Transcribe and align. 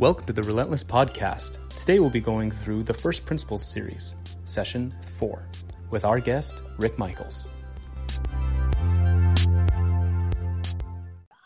Welcome 0.00 0.24
to 0.28 0.32
the 0.32 0.42
Relentless 0.44 0.82
Podcast. 0.82 1.58
Today 1.76 2.00
we'll 2.00 2.08
be 2.08 2.22
going 2.22 2.50
through 2.50 2.84
the 2.84 2.94
First 2.94 3.26
Principles 3.26 3.70
series, 3.70 4.16
session 4.44 4.94
4, 5.18 5.46
with 5.90 6.06
our 6.06 6.20
guest, 6.20 6.62
Rick 6.78 6.98
Michaels. 6.98 7.46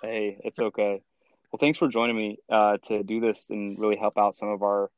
Hey, 0.01 0.39
it's 0.45 0.61
okay. 0.61 1.03
Well, 1.51 1.59
thanks 1.59 1.81
for 1.81 1.89
joining 1.89 2.15
me 2.15 2.39
uh, 2.49 2.77
to 2.85 3.03
do 3.03 3.19
this 3.19 3.51
and 3.51 3.77
really 3.77 3.97
help 3.97 4.17
out 4.17 4.37
some 4.37 4.51
of 4.51 4.63
our 4.63 4.89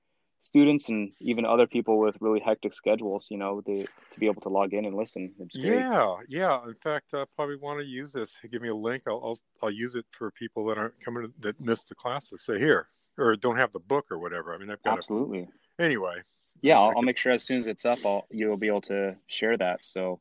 students 0.43 0.91
and 0.91 1.13
even 1.23 1.47
other 1.47 1.67
people 1.67 1.99
with 1.99 2.15
really 2.21 2.41
hectic 2.41 2.75
schedules, 2.75 3.29
you 3.31 3.39
know, 3.39 3.63
to, 3.63 3.87
to 4.11 4.21
be 4.21 4.27
able 4.27 4.43
to 4.43 4.51
log 4.51 4.75
in 4.75 4.85
and 4.85 4.95
listen. 4.95 5.33
Yeah, 5.55 6.17
yeah. 6.29 6.63
In 6.67 6.75
fact, 6.85 7.15
I 7.15 7.25
probably 7.35 7.57
want 7.57 7.81
to 7.81 7.87
use 7.87 8.13
this. 8.13 8.37
Give 8.53 8.61
me 8.61 8.69
a 8.69 8.77
link. 8.77 9.05
I'll, 9.09 9.23
I'll, 9.25 9.41
I'll 9.63 9.71
use 9.71 9.95
it 9.95 10.05
for 10.11 10.31
people 10.33 10.67
that 10.67 10.77
aren't 10.77 11.03
coming 11.03 11.33
that 11.41 11.59
missed 11.59 11.89
the 11.89 11.95
classes. 11.95 12.45
Say 12.45 12.59
here, 12.59 12.89
or 13.19 13.37
don't 13.37 13.57
have 13.57 13.73
the 13.73 13.81
book 13.81 14.07
or 14.11 14.19
whatever. 14.19 14.55
I 14.55 14.59
mean, 14.59 14.71
I've 14.71 14.83
got 14.83 14.99
absolutely. 14.99 15.49
A, 15.79 15.83
anyway. 15.83 16.23
Yeah, 16.63 16.79
I'll, 16.79 16.95
I'll, 16.97 17.03
make 17.03 17.19
sure 17.19 17.33
as 17.33 17.43
soon 17.43 17.61
as 17.61 17.67
it's 17.67 17.85
up, 17.85 17.99
I'll 18.05 18.27
you'll 18.31 18.57
be 18.57 18.69
able 18.69 18.81
to 18.83 19.17
share 19.27 19.57
that. 19.57 19.85
So, 19.85 20.21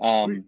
um, 0.00 0.44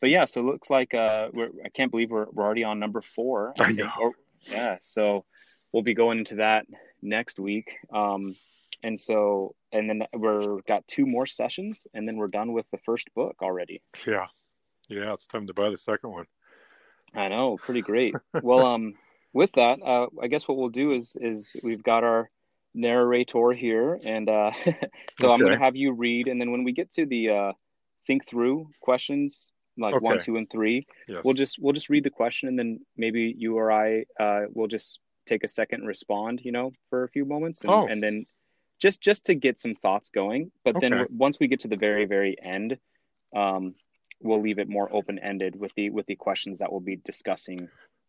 but 0.00 0.10
yeah, 0.10 0.26
so 0.26 0.40
it 0.40 0.44
looks 0.44 0.70
like 0.70 0.94
uh, 0.94 1.28
we're 1.32 1.50
I 1.64 1.68
can't 1.70 1.90
believe 1.90 2.10
we're 2.10 2.26
we're 2.30 2.44
already 2.44 2.64
on 2.64 2.78
number 2.78 3.00
four. 3.00 3.54
I, 3.58 3.64
I 3.64 3.72
know. 3.72 3.90
Or, 4.00 4.12
yeah, 4.42 4.76
so 4.82 5.24
we'll 5.72 5.82
be 5.82 5.94
going 5.94 6.18
into 6.18 6.36
that 6.36 6.66
next 7.02 7.38
week. 7.38 7.76
Um, 7.92 8.36
and 8.82 8.98
so 8.98 9.54
and 9.72 9.88
then 9.88 10.02
we're 10.12 10.60
got 10.62 10.86
two 10.86 11.06
more 11.06 11.26
sessions, 11.26 11.86
and 11.94 12.06
then 12.06 12.16
we're 12.16 12.28
done 12.28 12.52
with 12.52 12.66
the 12.70 12.78
first 12.78 13.12
book 13.14 13.36
already. 13.42 13.82
Yeah, 14.06 14.26
yeah, 14.88 15.12
it's 15.14 15.26
time 15.26 15.46
to 15.46 15.54
buy 15.54 15.70
the 15.70 15.78
second 15.78 16.10
one. 16.10 16.26
I 17.14 17.28
know, 17.28 17.56
pretty 17.56 17.82
great. 17.82 18.14
well, 18.42 18.66
um, 18.66 18.94
with 19.36 19.52
that, 19.52 19.80
uh, 19.82 20.06
I 20.20 20.28
guess 20.28 20.48
what 20.48 20.56
we'll 20.56 20.70
do 20.70 20.92
is 20.92 21.16
is 21.20 21.54
we've 21.62 21.82
got 21.82 22.02
our 22.02 22.30
narrator 22.74 23.52
here, 23.52 24.00
and 24.02 24.28
uh, 24.28 24.50
so 24.64 24.70
okay. 24.70 25.32
I'm 25.32 25.40
going 25.40 25.52
to 25.52 25.58
have 25.58 25.76
you 25.76 25.92
read, 25.92 26.26
and 26.26 26.40
then 26.40 26.50
when 26.50 26.64
we 26.64 26.72
get 26.72 26.90
to 26.92 27.04
the 27.04 27.30
uh, 27.30 27.52
think 28.06 28.26
through 28.26 28.70
questions, 28.80 29.52
like 29.76 29.94
okay. 29.94 30.04
one, 30.04 30.20
two, 30.20 30.36
and 30.36 30.48
three, 30.50 30.86
yes. 31.06 31.20
we'll 31.22 31.34
just 31.34 31.58
we'll 31.60 31.74
just 31.74 31.90
read 31.90 32.04
the 32.04 32.10
question, 32.10 32.48
and 32.48 32.58
then 32.58 32.80
maybe 32.96 33.34
you 33.36 33.58
or 33.58 33.70
I 33.70 34.04
uh, 34.18 34.42
will 34.54 34.68
just 34.68 35.00
take 35.26 35.44
a 35.44 35.48
second 35.48 35.80
and 35.80 35.88
respond, 35.88 36.40
you 36.42 36.52
know, 36.52 36.72
for 36.88 37.04
a 37.04 37.08
few 37.08 37.26
moments, 37.26 37.60
and, 37.60 37.70
oh. 37.70 37.86
and 37.86 38.02
then 38.02 38.24
just 38.80 39.02
just 39.02 39.26
to 39.26 39.34
get 39.34 39.60
some 39.60 39.74
thoughts 39.74 40.08
going. 40.08 40.50
But 40.64 40.76
okay. 40.76 40.88
then 40.88 41.06
once 41.10 41.38
we 41.38 41.46
get 41.46 41.60
to 41.60 41.68
the 41.68 41.76
very 41.76 42.06
very 42.06 42.36
end, 42.42 42.78
um, 43.36 43.74
we'll 44.22 44.40
leave 44.40 44.58
it 44.58 44.68
more 44.68 44.88
open 44.90 45.18
ended 45.18 45.56
with 45.56 45.72
the 45.76 45.90
with 45.90 46.06
the 46.06 46.16
questions 46.16 46.60
that 46.60 46.72
we'll 46.72 46.80
be 46.80 46.96
discussing. 46.96 47.68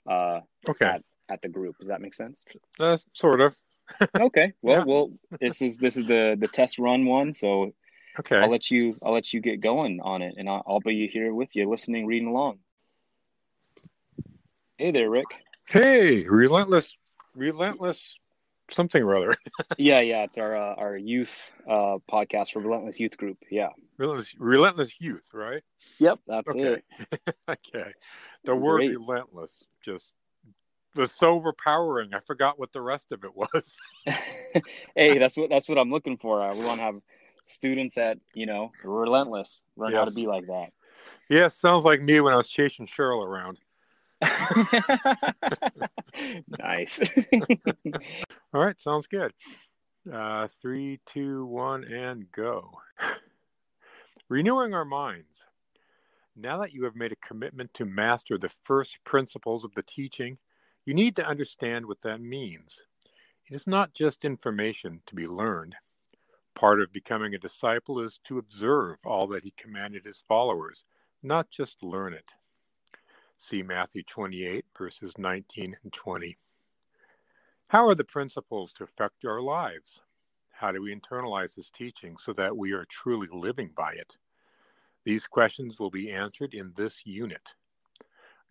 Uh, 0.10 0.40
okay. 0.70 0.86
At, 0.86 1.02
at 1.30 1.42
the 1.42 1.50
group. 1.50 1.78
Does 1.80 1.88
that 1.88 2.02
make 2.02 2.14
sense? 2.14 2.44
Uh, 2.80 2.98
sort 3.14 3.42
of. 3.42 3.56
okay. 4.20 4.54
Well, 4.62 4.80
yeah. 4.80 4.84
well, 4.86 5.12
this 5.40 5.62
is 5.62 5.78
this 5.78 5.98
is 5.98 6.06
the 6.06 6.36
the 6.40 6.48
test 6.48 6.78
run 6.78 7.06
one, 7.06 7.34
so 7.34 7.74
okay. 8.20 8.38
I'll 8.38 8.50
let 8.50 8.70
you 8.70 8.98
I'll 9.04 9.14
let 9.14 9.34
you 9.34 9.40
get 9.40 9.62
going 9.62 10.02
on 10.02 10.22
it, 10.22 10.36
and 10.38 10.50
I'll, 10.50 10.64
I'll 10.68 10.80
be 10.80 11.08
here 11.08 11.34
with 11.34 11.56
you, 11.56 11.70
listening, 11.70 12.06
reading 12.06 12.28
along. 12.28 12.60
Hey 14.78 14.92
there, 14.92 15.10
Rick. 15.10 15.26
Hey, 15.68 16.28
relentless, 16.28 16.96
relentless 17.36 18.16
something 18.72 19.02
or 19.02 19.16
other. 19.16 19.36
yeah, 19.78 20.00
yeah, 20.02 20.24
it's 20.24 20.38
our 20.38 20.56
uh, 20.56 20.76
our 20.76 20.98
youth 20.98 21.50
uh, 21.70 21.98
podcast 22.12 22.52
for 22.52 22.60
Relentless 22.60 23.00
Youth 23.00 23.18
Group. 23.18 23.38
Yeah, 23.50 23.70
relentless, 23.98 24.34
relentless 24.38 24.92
youth, 25.00 25.24
right? 25.34 25.64
Yep, 26.00 26.20
that's 26.28 26.50
okay. 26.50 26.82
it. 27.12 27.36
okay, 27.50 27.92
the 28.44 28.56
word 28.56 28.78
Great. 28.78 28.98
relentless 28.98 29.56
just 29.84 30.14
was 30.96 31.12
so 31.12 31.34
overpowering. 31.34 32.14
I 32.14 32.20
forgot 32.26 32.60
what 32.60 32.74
the 32.74 32.82
rest 32.82 33.12
of 33.12 33.24
it 33.24 33.36
was. 33.36 33.76
hey, 34.96 35.18
that's 35.18 35.38
what 35.38 35.50
that's 35.50 35.70
what 35.70 35.78
I'm 35.78 35.92
looking 35.92 36.18
for. 36.18 36.42
Uh, 36.42 36.56
we 36.56 36.66
want 36.66 36.80
to 36.80 36.84
have 36.84 36.96
students 37.46 37.96
that 37.96 38.18
you 38.34 38.46
know 38.46 38.72
relentless 38.84 39.62
learn 39.76 39.92
yes. 39.92 40.00
how 40.00 40.06
to 40.06 40.12
be 40.12 40.28
like 40.28 40.48
that. 40.48 40.72
Yeah, 41.30 41.50
sounds 41.50 41.84
like 41.84 42.02
me 42.02 42.20
when 42.22 42.34
I 42.34 42.38
was 42.38 42.50
chasing 42.50 42.88
Cheryl 42.88 43.26
around. 43.26 43.58
nice. 46.60 47.00
All 48.54 48.62
right, 48.62 48.80
sounds 48.80 49.08
good. 49.08 49.34
Uh, 50.12 50.48
three, 50.62 51.00
two, 51.06 51.46
one, 51.46 51.84
and 51.84 52.32
go. 52.32 52.72
Renewing 54.30 54.74
our 54.74 54.86
minds. 54.86 55.28
Now 56.36 56.60
that 56.60 56.72
you 56.72 56.86
have 56.86 56.96
made 56.96 57.12
a 57.12 57.28
commitment 57.28 57.74
to 57.76 57.86
master 57.86 58.38
the 58.38 58.50
first 58.64 58.98
principles 59.04 59.64
of 59.64 59.74
the 59.76 59.84
teaching, 59.84 60.38
you 60.88 60.94
need 60.94 61.18
to 61.18 61.28
understand 61.28 61.86
what 61.86 62.02
that 62.04 62.22
means. 62.22 62.82
It 63.52 63.54
is 63.54 63.68
not 63.68 63.94
just 63.94 64.24
information 64.24 65.02
to 65.08 65.16
be 65.16 65.28
learned. 65.28 65.76
Part 66.56 66.82
of 66.82 66.94
becoming 66.94 67.34
a 67.34 67.38
disciple 67.38 68.00
is 68.00 68.22
to 68.30 68.38
observe 68.38 68.96
all 69.06 69.28
that 69.28 69.44
he 69.44 69.54
commanded 69.58 70.06
his 70.06 70.24
followers, 70.30 70.86
not 71.22 71.52
just 71.52 71.84
learn 71.84 72.14
it. 72.14 72.32
See 73.38 73.62
Matthew 73.62 74.02
28, 74.04 74.64
verses 74.78 75.12
19 75.18 75.76
and 75.84 75.92
20. 75.92 76.38
How 77.68 77.86
are 77.90 77.96
the 77.96 78.06
principles 78.06 78.72
to 78.78 78.86
affect 78.86 79.26
our 79.26 79.42
lives? 79.42 80.00
How 80.52 80.72
do 80.72 80.82
we 80.82 80.96
internalize 80.96 81.54
this 81.54 81.70
teaching 81.70 82.16
so 82.18 82.32
that 82.38 82.56
we 82.56 82.72
are 82.72 82.86
truly 82.90 83.28
living 83.34 83.72
by 83.76 83.92
it? 83.92 84.16
These 85.04 85.28
questions 85.28 85.80
will 85.80 85.92
be 85.92 86.14
answered 86.14 86.54
in 86.54 86.72
this 86.78 87.02
unit. 87.04 87.56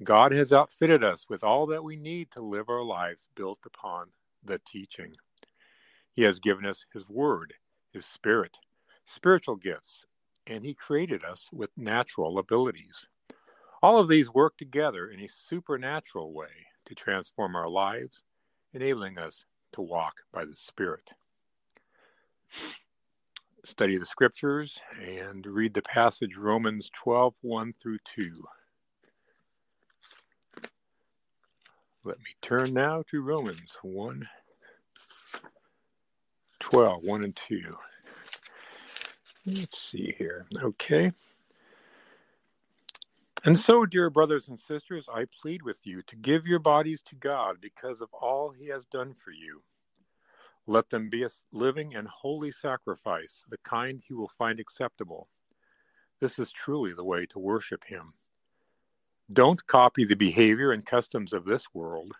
God 0.03 0.33
has 0.33 0.53
outfitted 0.53 1.03
us 1.03 1.25
with 1.29 1.43
all 1.43 1.67
that 1.69 1.83
we 1.83 1.97
need 1.97 2.31
to 2.33 2.43
live 2.43 2.69
our 2.69 2.83
lives 2.83 3.29
built 3.34 3.61
upon 3.65 4.09
the 4.45 4.61
teaching. 4.71 5.15
He 6.12 6.23
has 6.23 6.39
given 6.39 6.67
us 6.67 6.84
His 6.93 7.09
Word, 7.09 7.55
His 7.93 8.05
Spirit, 8.05 8.59
spiritual 9.06 9.56
gifts, 9.56 10.05
and 10.47 10.65
He 10.65 10.75
created 10.75 11.25
us 11.25 11.47
with 11.51 11.71
natural 11.79 12.39
abilities. 12.39 13.06
All 13.83 13.99
of 13.99 14.09
these 14.09 14.33
work 14.33 14.59
together 14.59 15.09
in 15.09 15.21
a 15.21 15.31
supernatural 15.49 16.33
way 16.33 16.67
to 16.87 16.95
transform 16.95 17.56
our 17.56 17.69
lives, 17.69 18.23
enabling 18.75 19.17
us 19.17 19.45
to 19.73 19.81
walk 19.81 20.15
by 20.33 20.45
the 20.45 20.56
Spirit. 20.56 21.11
Study 23.65 23.97
the 23.97 24.06
scriptures 24.06 24.79
and 25.03 25.45
read 25.47 25.73
the 25.73 25.83
passage 25.83 26.37
Romans 26.37 26.91
12 27.03 27.35
1 27.41 27.75
through 27.83 27.99
2. 28.15 28.45
Let 32.06 32.19
me 32.19 32.37
turn 32.41 32.72
now 32.72 33.03
to 33.11 33.21
Romans 33.21 33.77
1 33.83 34.28
12 36.61 37.03
1 37.03 37.25
and 37.25 37.37
2. 37.49 37.77
Let's 39.44 39.81
see 39.81 40.15
here. 40.17 40.47
Okay. 40.62 41.11
And 43.43 43.59
so, 43.59 43.84
dear 43.87 44.09
brothers 44.09 44.47
and 44.47 44.56
sisters, 44.56 45.06
I 45.12 45.25
plead 45.43 45.62
with 45.62 45.78
you 45.83 46.00
to 46.03 46.15
give 46.15 46.47
your 46.47 46.61
bodies 46.61 47.03
to 47.06 47.17
God 47.17 47.56
because 47.61 48.00
of 48.00 48.09
all 48.15 48.50
he 48.50 48.69
has 48.69 48.84
done 48.87 49.12
for 49.12 49.33
you. 49.33 49.61
Let 50.69 50.88
them 50.91 51.11
be 51.11 51.25
a 51.25 51.28
living 51.50 51.97
and 51.97 52.06
holy 52.06 52.53
sacrifice, 52.53 53.44
the 53.50 53.59
kind 53.65 54.00
he 54.06 54.15
will 54.15 54.31
find 54.38 54.61
acceptable. 54.61 55.27
This 56.21 56.38
is 56.38 56.53
truly 56.53 56.93
the 56.93 57.03
way 57.03 57.27
to 57.27 57.41
worship 57.41 57.83
him. 57.83 58.15
Don't 59.32 59.66
copy 59.66 60.04
the 60.04 60.14
behavior 60.14 60.72
and 60.72 60.87
customs 60.87 61.32
of 61.32 61.44
this 61.44 61.66
world, 61.75 62.12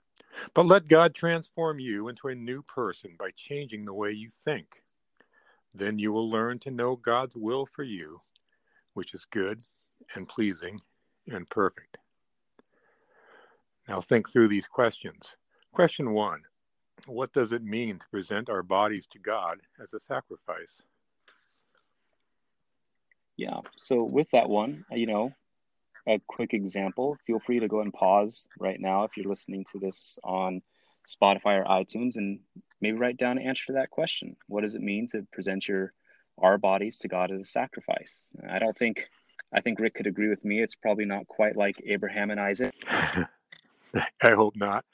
but 0.55 0.67
let 0.67 0.89
God 0.89 1.15
transform 1.15 1.79
you 1.79 2.09
into 2.09 2.29
a 2.29 2.35
new 2.35 2.63
person 2.63 3.15
by 3.19 3.31
changing 3.37 3.85
the 3.85 3.95
way 3.95 4.11
you 4.11 4.29
think. 4.45 4.83
Then 5.73 5.99
you 5.99 6.13
will 6.13 6.29
learn 6.29 6.59
to 6.61 6.71
know 6.71 6.97
God's 6.97 7.37
will 7.37 7.67
for 7.67 7.85
you, 7.85 8.21
which 8.95 9.15
is 9.15 9.25
good 9.27 9.63
and 10.15 10.29
pleasing 10.29 10.81
and 11.29 11.49
perfect. 11.49 11.99
Now 13.89 14.01
think 14.01 14.31
through 14.31 14.49
these 14.49 14.67
questions. 14.67 15.37
Question 15.73 16.13
one 16.13 16.43
What 17.07 17.33
does 17.33 17.53
it 17.53 17.63
mean 17.63 17.99
to 17.99 18.09
present 18.09 18.49
our 18.51 18.63
bodies 18.63 19.07
to 19.13 19.19
God 19.21 19.61
as 19.81 19.93
a 19.93 20.01
sacrifice? 20.01 20.83
Yeah, 23.37 23.61
so 23.77 24.03
with 24.03 24.31
that 24.31 24.49
one, 24.49 24.85
you 24.91 25.07
know, 25.07 25.35
a 26.09 26.21
quick 26.27 26.55
example, 26.55 27.17
feel 27.27 27.41
free 27.41 27.61
to 27.61 27.69
go 27.69 27.81
and 27.81 27.93
pause 27.93 28.49
right 28.59 28.81
now 28.81 29.05
if 29.05 29.17
you're 29.17 29.29
listening 29.29 29.65
to 29.73 29.79
this 29.79 30.19
on 30.23 30.63
Spotify 31.09 31.61
or 31.61 31.65
iTunes 31.65 32.17
and 32.17 32.41
maybe 32.81 32.97
write 32.97 33.17
down 33.17 33.39
an 33.39 33.47
answer 33.47 33.67
to 33.67 33.73
that 33.75 33.91
question. 33.91 34.37
What 34.49 34.63
does 34.63 34.75
it 34.75 34.83
mean 34.83 35.09
to 35.09 35.27
present 35.33 35.69
your 35.69 35.93
our 36.39 36.59
bodies 36.59 36.99
to 36.99 37.09
God 37.09 37.31
as 37.31 37.41
a 37.41 37.45
sacrifice? 37.45 38.31
I 38.49 38.59
don't 38.59 38.77
think 38.77 39.09
I 39.53 39.61
think 39.61 39.81
Rick 39.81 39.95
could 39.95 40.07
agree 40.07 40.29
with 40.29 40.45
me. 40.45 40.63
It's 40.63 40.75
probably 40.75 41.05
not 41.05 41.27
quite 41.27 41.57
like 41.57 41.81
Abraham 41.85 42.31
and 42.31 42.41
Isaac. 42.41 42.75
I 42.89 44.31
hope 44.31 44.57
not. 44.57 44.85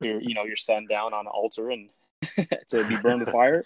Your, 0.00 0.20
you 0.20 0.34
know, 0.34 0.44
your 0.44 0.56
son 0.56 0.86
down 0.88 1.14
on 1.14 1.26
an 1.26 1.32
altar 1.32 1.70
and 1.70 1.88
to 2.68 2.86
be 2.86 2.96
burned 2.96 3.20
with 3.20 3.30
fire. 3.30 3.64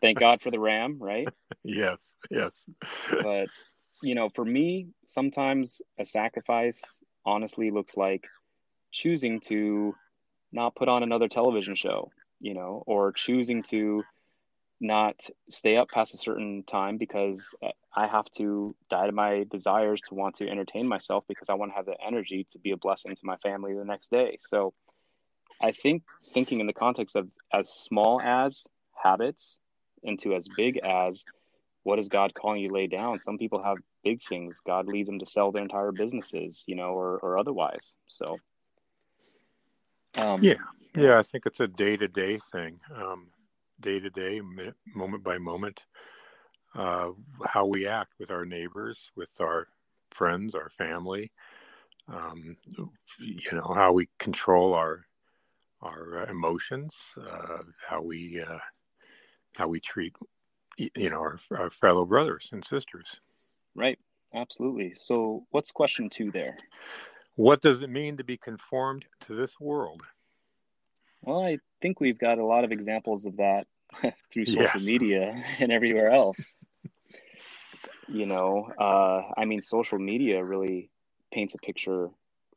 Thank 0.00 0.18
God 0.18 0.40
for 0.40 0.50
the 0.50 0.60
ram, 0.60 0.98
right? 1.00 1.28
Yes, 1.66 1.98
yes. 2.30 2.62
but 3.22 3.48
you 4.04 4.14
know, 4.14 4.28
for 4.28 4.44
me, 4.44 4.88
sometimes 5.06 5.82
a 5.98 6.04
sacrifice 6.04 6.82
honestly 7.24 7.70
looks 7.70 7.96
like 7.96 8.26
choosing 8.92 9.40
to 9.40 9.94
not 10.52 10.74
put 10.76 10.88
on 10.88 11.02
another 11.02 11.28
television 11.28 11.74
show 11.74 12.10
you 12.44 12.52
know, 12.52 12.82
or 12.86 13.10
choosing 13.10 13.62
to 13.62 14.04
not 14.80 15.16
stay 15.48 15.78
up 15.78 15.88
past 15.88 16.12
a 16.12 16.18
certain 16.18 16.62
time 16.64 16.98
because 16.98 17.54
I 17.96 18.06
have 18.06 18.26
to 18.36 18.76
die 18.90 19.06
to 19.06 19.12
my 19.12 19.46
desires 19.50 20.02
to 20.08 20.14
want 20.14 20.36
to 20.36 20.48
entertain 20.48 20.86
myself 20.86 21.24
because 21.26 21.48
I 21.48 21.54
want 21.54 21.72
to 21.72 21.76
have 21.76 21.86
the 21.86 21.96
energy 22.06 22.46
to 22.50 22.58
be 22.58 22.72
a 22.72 22.76
blessing 22.76 23.16
to 23.16 23.22
my 23.24 23.36
family 23.38 23.74
the 23.74 23.84
next 23.84 24.10
day. 24.10 24.36
So 24.40 24.74
I 25.62 25.72
think 25.72 26.02
thinking 26.34 26.60
in 26.60 26.66
the 26.66 26.74
context 26.74 27.16
of 27.16 27.28
as 27.52 27.70
small 27.70 28.20
as 28.20 28.66
habits 29.02 29.58
into 30.02 30.34
as 30.34 30.46
big 30.54 30.78
as 30.84 31.24
what 31.84 31.98
is 31.98 32.08
God 32.08 32.34
calling 32.34 32.60
you 32.60 32.68
to 32.68 32.74
lay 32.74 32.86
down? 32.88 33.18
Some 33.18 33.38
people 33.38 33.62
have 33.62 33.78
big 34.02 34.20
things. 34.20 34.60
God 34.66 34.86
leads 34.86 35.08
them 35.08 35.20
to 35.20 35.26
sell 35.26 35.52
their 35.52 35.62
entire 35.62 35.92
businesses, 35.92 36.64
you 36.66 36.74
know, 36.74 36.90
or, 36.90 37.18
or 37.18 37.38
otherwise. 37.38 37.94
So, 38.08 38.38
um, 40.16 40.42
yeah, 40.42 40.54
yeah, 40.96 41.18
I 41.18 41.22
think 41.22 41.46
it's 41.46 41.60
a 41.60 41.68
day 41.68 41.96
to 41.96 42.08
day 42.08 42.40
thing, 42.52 42.80
day 43.80 44.00
to 44.00 44.10
day, 44.10 44.40
moment 44.94 45.22
by 45.22 45.38
moment, 45.38 45.82
uh, 46.74 47.10
how 47.46 47.66
we 47.66 47.86
act 47.86 48.12
with 48.18 48.30
our 48.30 48.44
neighbors, 48.44 48.98
with 49.16 49.40
our 49.40 49.68
friends, 50.10 50.54
our 50.54 50.70
family, 50.70 51.30
um, 52.08 52.56
you 53.18 53.52
know, 53.52 53.72
how 53.74 53.92
we 53.92 54.08
control 54.18 54.74
our 54.74 55.06
our 55.82 56.22
uh, 56.22 56.30
emotions, 56.30 56.94
uh, 57.18 57.58
how 57.86 58.00
we 58.00 58.42
uh, 58.42 58.58
how 59.56 59.68
we 59.68 59.80
treat 59.80 60.14
you 60.76 61.10
know 61.10 61.18
our, 61.18 61.38
our 61.50 61.70
fellow 61.70 62.04
brothers 62.04 62.48
and 62.52 62.64
sisters. 62.64 63.20
Right. 63.74 63.98
Absolutely. 64.34 64.94
So, 64.96 65.46
what's 65.50 65.70
question 65.70 66.10
two 66.10 66.30
there? 66.32 66.56
What 67.36 67.60
does 67.62 67.82
it 67.82 67.90
mean 67.90 68.16
to 68.16 68.24
be 68.24 68.36
conformed 68.36 69.04
to 69.26 69.34
this 69.34 69.58
world? 69.60 70.02
Well, 71.22 71.44
I 71.44 71.58
think 71.80 72.00
we've 72.00 72.18
got 72.18 72.38
a 72.38 72.44
lot 72.44 72.64
of 72.64 72.72
examples 72.72 73.24
of 73.24 73.36
that 73.36 73.66
through 74.32 74.46
social 74.46 74.62
yes. 74.62 74.82
media 74.82 75.42
and 75.58 75.72
everywhere 75.72 76.10
else. 76.10 76.56
you 78.08 78.26
know, 78.26 78.70
uh, 78.78 79.22
I 79.36 79.44
mean, 79.44 79.62
social 79.62 79.98
media 79.98 80.44
really 80.44 80.90
paints 81.32 81.54
a 81.54 81.58
picture 81.58 82.10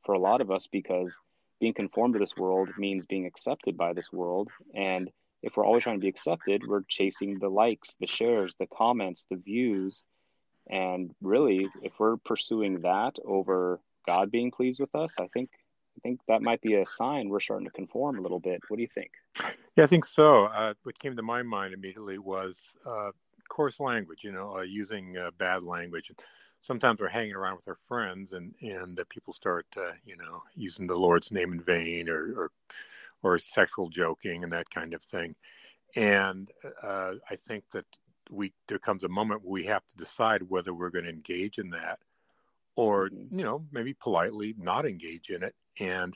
for 0.03 0.13
a 0.13 0.19
lot 0.19 0.41
of 0.41 0.51
us 0.51 0.67
because 0.67 1.17
being 1.59 1.73
conformed 1.73 2.13
to 2.13 2.19
this 2.19 2.35
world 2.35 2.69
means 2.77 3.05
being 3.05 3.25
accepted 3.25 3.77
by 3.77 3.93
this 3.93 4.11
world. 4.11 4.49
And 4.75 5.09
if 5.47 5.57
we're 5.57 5.65
always 5.65 5.83
trying 5.83 5.95
to 5.95 6.01
be 6.01 6.07
accepted, 6.07 6.61
we're 6.67 6.83
chasing 6.87 7.39
the 7.39 7.49
likes, 7.49 7.95
the 7.99 8.07
shares, 8.07 8.55
the 8.59 8.67
comments, 8.67 9.25
the 9.29 9.37
views. 9.37 10.03
And 10.69 11.11
really, 11.21 11.67
if 11.81 11.93
we're 11.99 12.17
pursuing 12.17 12.81
that 12.81 13.15
over 13.25 13.79
God 14.05 14.29
being 14.29 14.51
pleased 14.51 14.79
with 14.79 14.93
us, 14.93 15.15
I 15.19 15.27
think 15.27 15.49
I 15.97 15.99
think 16.01 16.19
that 16.27 16.43
might 16.43 16.61
be 16.61 16.75
a 16.75 16.85
sign 16.85 17.27
we're 17.27 17.39
starting 17.39 17.65
to 17.65 17.71
conform 17.71 18.19
a 18.19 18.21
little 18.21 18.39
bit. 18.39 18.61
What 18.67 18.77
do 18.77 18.83
you 18.83 18.89
think? 18.93 19.11
Yeah, 19.75 19.85
I 19.85 19.87
think 19.87 20.05
so. 20.05 20.45
Uh, 20.45 20.75
what 20.83 20.99
came 20.99 21.15
to 21.15 21.23
my 21.23 21.41
mind 21.41 21.73
immediately 21.73 22.19
was 22.19 22.55
uh, 22.85 23.09
coarse 23.49 23.79
language. 23.79 24.19
You 24.21 24.31
know, 24.31 24.57
uh, 24.57 24.61
using 24.61 25.17
uh, 25.17 25.31
bad 25.39 25.63
language 25.63 26.11
sometimes 26.61 26.99
we're 26.99 27.07
hanging 27.07 27.33
around 27.33 27.55
with 27.55 27.67
our 27.67 27.77
friends 27.87 28.33
and 28.33 28.53
and 28.61 28.99
people 29.09 29.33
start 29.33 29.65
uh, 29.77 29.91
you 30.05 30.17
know 30.17 30.41
using 30.55 30.87
the 30.87 30.97
Lord's 30.97 31.31
name 31.31 31.53
in 31.53 31.61
vain 31.61 32.09
or 32.09 32.33
or, 32.35 32.51
or 33.23 33.39
sexual 33.39 33.89
joking 33.89 34.43
and 34.43 34.51
that 34.53 34.69
kind 34.69 34.93
of 34.93 35.01
thing. 35.03 35.35
And 35.95 36.49
uh, 36.83 37.13
I 37.29 37.35
think 37.47 37.63
that 37.71 37.85
we 38.29 38.53
there 38.67 38.79
comes 38.79 39.03
a 39.03 39.09
moment 39.09 39.41
where 39.43 39.53
we 39.53 39.65
have 39.65 39.85
to 39.85 39.95
decide 39.97 40.41
whether 40.43 40.73
we're 40.73 40.89
going 40.89 41.05
to 41.05 41.11
engage 41.11 41.59
in 41.59 41.69
that 41.69 41.99
or 42.75 43.09
mm-hmm. 43.09 43.39
you 43.39 43.45
know 43.45 43.65
maybe 43.71 43.93
politely 43.93 44.55
not 44.57 44.85
engage 44.85 45.29
in 45.29 45.43
it. 45.43 45.55
And 45.79 46.15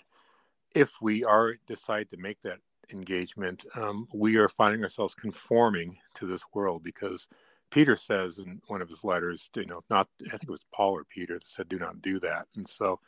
if 0.74 0.94
we 1.02 1.24
are 1.24 1.56
decide 1.68 2.10
to 2.10 2.18
make 2.18 2.42
that 2.42 2.60
engagement, 2.92 3.66
um, 3.76 4.08
we 4.14 4.36
are 4.38 4.50
finding 4.50 4.84
ourselves 4.84 5.16
conforming 5.16 5.98
to 6.16 6.26
this 6.26 6.44
world 6.54 6.84
because 6.84 7.28
Peter 7.72 7.96
says 7.96 8.38
in 8.38 8.62
one 8.68 8.82
of 8.82 8.90
his 8.90 9.04
letters, 9.04 9.50
you 9.56 9.66
know, 9.66 9.84
not 9.90 10.08
I 10.28 10.32
think 10.32 10.44
it 10.44 10.50
was 10.50 10.66
Paul 10.74 10.92
or 10.92 11.04
Peter 11.06 11.36
that 11.36 11.46
said, 11.46 11.70
"Do 11.70 11.80
not 11.80 12.02
do 12.02 12.20
that." 12.20 12.48
And 12.56 12.68
so, 12.68 13.00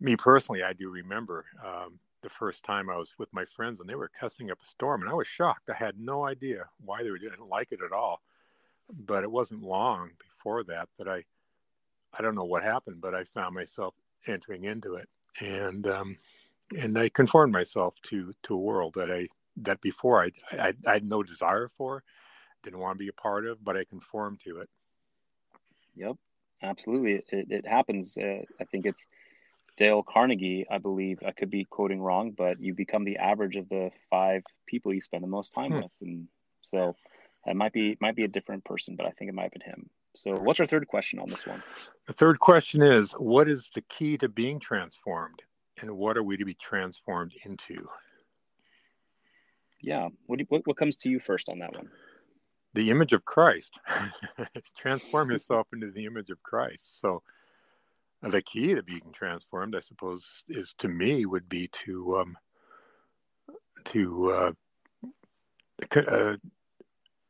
me 0.00 0.16
personally, 0.16 0.62
I 0.62 0.72
do 0.72 0.90
remember 0.90 1.44
um, 1.64 1.98
the 2.22 2.28
first 2.28 2.64
time 2.64 2.90
I 2.90 2.96
was 2.96 3.14
with 3.18 3.32
my 3.32 3.44
friends 3.56 3.80
and 3.80 3.88
they 3.88 3.94
were 3.94 4.10
cussing 4.18 4.50
up 4.50 4.58
a 4.62 4.66
storm, 4.66 5.02
and 5.02 5.10
I 5.10 5.14
was 5.14 5.26
shocked. 5.26 5.70
I 5.70 5.74
had 5.74 5.98
no 5.98 6.24
idea 6.24 6.64
why 6.84 7.02
they 7.02 7.10
didn't 7.10 7.48
like 7.48 7.68
it 7.72 7.80
at 7.84 7.92
all. 7.92 8.20
But 8.92 9.22
it 9.22 9.30
wasn't 9.30 9.62
long 9.62 10.10
before 10.18 10.64
that 10.64 10.88
that 10.98 11.08
I, 11.08 11.24
I 12.16 12.22
don't 12.22 12.34
know 12.34 12.44
what 12.44 12.64
happened, 12.64 13.00
but 13.00 13.14
I 13.14 13.24
found 13.24 13.54
myself 13.54 13.94
entering 14.26 14.64
into 14.64 14.96
it, 14.96 15.08
and 15.40 15.86
um, 15.86 16.16
and 16.76 16.98
I 16.98 17.08
conformed 17.08 17.52
myself 17.52 17.94
to 18.04 18.34
to 18.44 18.54
a 18.54 18.58
world 18.58 18.94
that 18.94 19.10
I 19.10 19.28
that 19.58 19.80
before 19.80 20.24
I 20.24 20.30
I, 20.52 20.74
I 20.86 20.94
had 20.94 21.04
no 21.04 21.22
desire 21.22 21.70
for 21.78 22.02
didn't 22.62 22.80
want 22.80 22.96
to 22.96 22.98
be 22.98 23.08
a 23.08 23.12
part 23.12 23.46
of, 23.46 23.62
but 23.64 23.76
I 23.76 23.84
conformed 23.84 24.40
to 24.44 24.58
it. 24.58 24.68
Yep, 25.96 26.16
absolutely. 26.62 27.22
It, 27.30 27.50
it 27.50 27.66
happens. 27.66 28.16
Uh, 28.16 28.42
I 28.60 28.64
think 28.64 28.86
it's 28.86 29.06
Dale 29.76 30.02
Carnegie, 30.02 30.66
I 30.70 30.78
believe. 30.78 31.20
I 31.26 31.32
could 31.32 31.50
be 31.50 31.64
quoting 31.64 32.00
wrong, 32.00 32.32
but 32.36 32.60
you 32.60 32.74
become 32.74 33.04
the 33.04 33.16
average 33.16 33.56
of 33.56 33.68
the 33.68 33.90
five 34.10 34.42
people 34.66 34.92
you 34.92 35.00
spend 35.00 35.22
the 35.22 35.28
most 35.28 35.50
time 35.50 35.72
hmm. 35.72 35.76
with, 35.78 35.90
and 36.00 36.28
so 36.62 36.96
it 37.46 37.56
might 37.56 37.72
be 37.72 37.96
might 38.00 38.16
be 38.16 38.24
a 38.24 38.28
different 38.28 38.64
person, 38.64 38.96
but 38.96 39.06
I 39.06 39.10
think 39.10 39.28
it 39.28 39.34
might 39.34 39.44
have 39.44 39.52
been 39.52 39.62
him. 39.62 39.90
So, 40.16 40.32
what's 40.34 40.60
our 40.60 40.66
third 40.66 40.86
question 40.86 41.18
on 41.18 41.28
this 41.28 41.46
one? 41.46 41.62
The 42.06 42.12
third 42.12 42.40
question 42.40 42.82
is 42.82 43.12
What 43.12 43.48
is 43.48 43.70
the 43.74 43.82
key 43.82 44.18
to 44.18 44.28
being 44.28 44.60
transformed, 44.60 45.42
and 45.80 45.96
what 45.96 46.16
are 46.16 46.22
we 46.22 46.36
to 46.36 46.44
be 46.44 46.54
transformed 46.54 47.32
into? 47.44 47.88
Yeah. 49.82 50.08
What, 50.26 50.40
you, 50.40 50.46
what, 50.50 50.66
what 50.66 50.76
comes 50.76 50.96
to 50.98 51.08
you 51.08 51.18
first 51.20 51.48
on 51.48 51.60
that 51.60 51.74
one? 51.74 51.88
the 52.74 52.90
image 52.90 53.12
of 53.12 53.24
Christ, 53.24 53.72
transform 54.78 55.30
yourself 55.30 55.66
into 55.72 55.90
the 55.90 56.06
image 56.06 56.30
of 56.30 56.42
Christ. 56.42 57.00
So 57.00 57.22
the 58.22 58.42
key 58.42 58.74
to 58.74 58.82
being 58.82 59.12
transformed, 59.12 59.74
I 59.74 59.80
suppose, 59.80 60.24
is 60.48 60.74
to 60.78 60.88
me 60.88 61.26
would 61.26 61.48
be 61.48 61.68
to 61.84 62.18
um, 62.18 62.36
to 63.86 64.30
uh, 64.32 64.52
uh, 65.96 66.36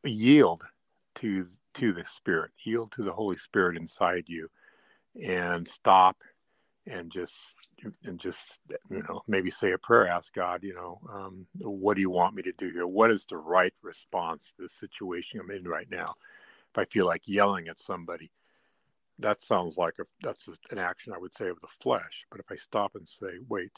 yield 0.04 0.64
to 1.16 1.46
to 1.74 1.92
the 1.92 2.04
Spirit, 2.04 2.50
yield 2.64 2.92
to 2.92 3.04
the 3.04 3.12
Holy 3.12 3.36
Spirit 3.36 3.76
inside 3.76 4.24
you, 4.26 4.48
and 5.22 5.66
stop 5.66 6.16
and 6.86 7.10
just 7.10 7.54
and 8.04 8.18
just 8.18 8.58
you 8.90 9.02
know 9.08 9.22
maybe 9.28 9.50
say 9.50 9.72
a 9.72 9.78
prayer 9.78 10.08
ask 10.08 10.32
god 10.34 10.62
you 10.62 10.74
know 10.74 10.98
um, 11.12 11.46
what 11.58 11.94
do 11.94 12.00
you 12.00 12.10
want 12.10 12.34
me 12.34 12.42
to 12.42 12.52
do 12.52 12.70
here? 12.70 12.86
What 12.86 13.10
is 13.10 13.26
the 13.26 13.36
right 13.36 13.74
response 13.82 14.52
to 14.56 14.62
the 14.62 14.68
situation 14.68 15.40
i'm 15.40 15.50
in 15.50 15.64
right 15.64 15.88
now? 15.90 16.14
If 16.72 16.78
i 16.78 16.84
feel 16.86 17.06
like 17.06 17.22
yelling 17.26 17.68
at 17.68 17.78
somebody 17.78 18.30
that 19.20 19.40
sounds 19.40 19.76
like 19.76 19.94
a 20.00 20.04
that's 20.22 20.48
an 20.70 20.78
action 20.78 21.12
i 21.12 21.18
would 21.18 21.34
say 21.34 21.48
of 21.48 21.60
the 21.60 21.68
flesh 21.82 22.24
but 22.30 22.40
if 22.40 22.46
i 22.50 22.56
stop 22.56 22.92
and 22.94 23.08
say 23.08 23.28
wait 23.48 23.72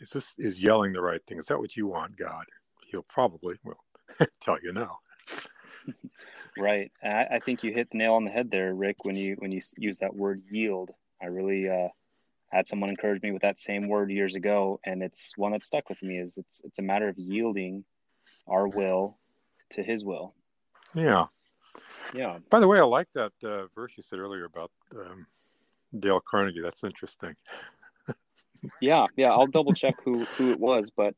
is 0.00 0.10
this 0.10 0.34
is 0.38 0.60
yelling 0.60 0.92
the 0.92 1.00
right 1.00 1.20
thing 1.26 1.38
is 1.38 1.46
that 1.46 1.58
what 1.58 1.76
you 1.76 1.86
want 1.86 2.16
god 2.16 2.44
he'll 2.90 3.06
probably 3.08 3.56
will 3.64 3.84
tell 4.40 4.58
you 4.62 4.72
no 4.72 4.90
right 6.58 6.90
I, 7.02 7.26
I 7.32 7.40
think 7.44 7.62
you 7.62 7.72
hit 7.72 7.90
the 7.90 7.98
nail 7.98 8.14
on 8.14 8.24
the 8.24 8.30
head 8.30 8.50
there 8.50 8.74
rick 8.74 9.04
when 9.04 9.16
you 9.16 9.36
when 9.38 9.52
you 9.52 9.60
use 9.76 9.98
that 9.98 10.14
word 10.14 10.42
yield 10.48 10.90
i 11.22 11.26
really 11.26 11.68
uh 11.68 11.88
had 12.54 12.68
someone 12.68 12.88
encourage 12.88 13.22
me 13.22 13.32
with 13.32 13.42
that 13.42 13.58
same 13.58 13.88
word 13.88 14.10
years 14.10 14.36
ago, 14.36 14.78
and 14.84 15.02
it's 15.02 15.32
one 15.36 15.52
that 15.52 15.64
stuck 15.64 15.88
with 15.88 16.00
me. 16.02 16.18
Is 16.18 16.38
it's 16.38 16.60
it's 16.64 16.78
a 16.78 16.82
matter 16.82 17.08
of 17.08 17.18
yielding 17.18 17.84
our 18.46 18.68
will 18.68 19.18
to 19.72 19.82
His 19.82 20.04
will. 20.04 20.34
Yeah. 20.94 21.26
Yeah. 22.12 22.38
By 22.50 22.60
the 22.60 22.68
way, 22.68 22.78
I 22.78 22.82
like 22.82 23.08
that 23.14 23.32
uh, 23.42 23.66
verse 23.74 23.92
you 23.96 24.02
said 24.02 24.18
earlier 24.18 24.44
about 24.44 24.70
um, 24.94 25.26
Dale 25.98 26.20
Carnegie. 26.20 26.60
That's 26.60 26.84
interesting. 26.84 27.34
yeah, 28.80 29.06
yeah. 29.16 29.30
I'll 29.30 29.46
double 29.46 29.72
check 29.72 29.96
who 30.04 30.24
who 30.36 30.50
it 30.50 30.60
was, 30.60 30.90
but 30.90 31.14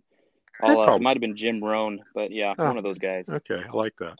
I'll, 0.62 0.80
uh, 0.80 0.96
it 0.96 1.02
might 1.02 1.16
have 1.16 1.20
been 1.20 1.36
Jim 1.36 1.62
Rohn, 1.62 2.00
but 2.14 2.30
yeah, 2.30 2.54
oh, 2.58 2.66
one 2.66 2.78
of 2.78 2.84
those 2.84 2.98
guys. 2.98 3.28
Okay, 3.28 3.62
I 3.68 3.76
like 3.76 3.94
that. 3.98 4.18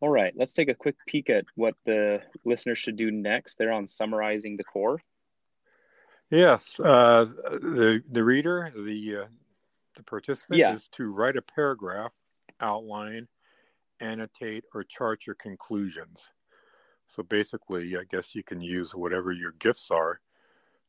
All 0.00 0.08
right, 0.08 0.32
let's 0.36 0.52
take 0.52 0.68
a 0.68 0.74
quick 0.74 0.96
peek 1.06 1.28
at 1.28 1.44
what 1.56 1.74
the 1.84 2.22
listeners 2.44 2.78
should 2.78 2.96
do 2.96 3.10
next. 3.10 3.58
They're 3.58 3.72
on 3.72 3.86
summarizing 3.86 4.56
the 4.56 4.64
core. 4.64 5.00
Yes, 6.30 6.78
uh, 6.78 7.26
the 7.50 8.02
the 8.10 8.22
reader, 8.22 8.72
the 8.74 9.22
uh, 9.22 9.26
the 9.96 10.02
participant 10.02 10.58
yeah. 10.58 10.74
is 10.74 10.88
to 10.92 11.10
write 11.10 11.36
a 11.36 11.42
paragraph, 11.42 12.12
outline, 12.60 13.28
annotate, 14.00 14.64
or 14.74 14.84
chart 14.84 15.26
your 15.26 15.36
conclusions. 15.36 16.30
So 17.06 17.22
basically, 17.22 17.96
I 17.96 18.04
guess 18.10 18.34
you 18.34 18.42
can 18.42 18.60
use 18.60 18.94
whatever 18.94 19.32
your 19.32 19.52
gifts 19.52 19.90
are 19.90 20.20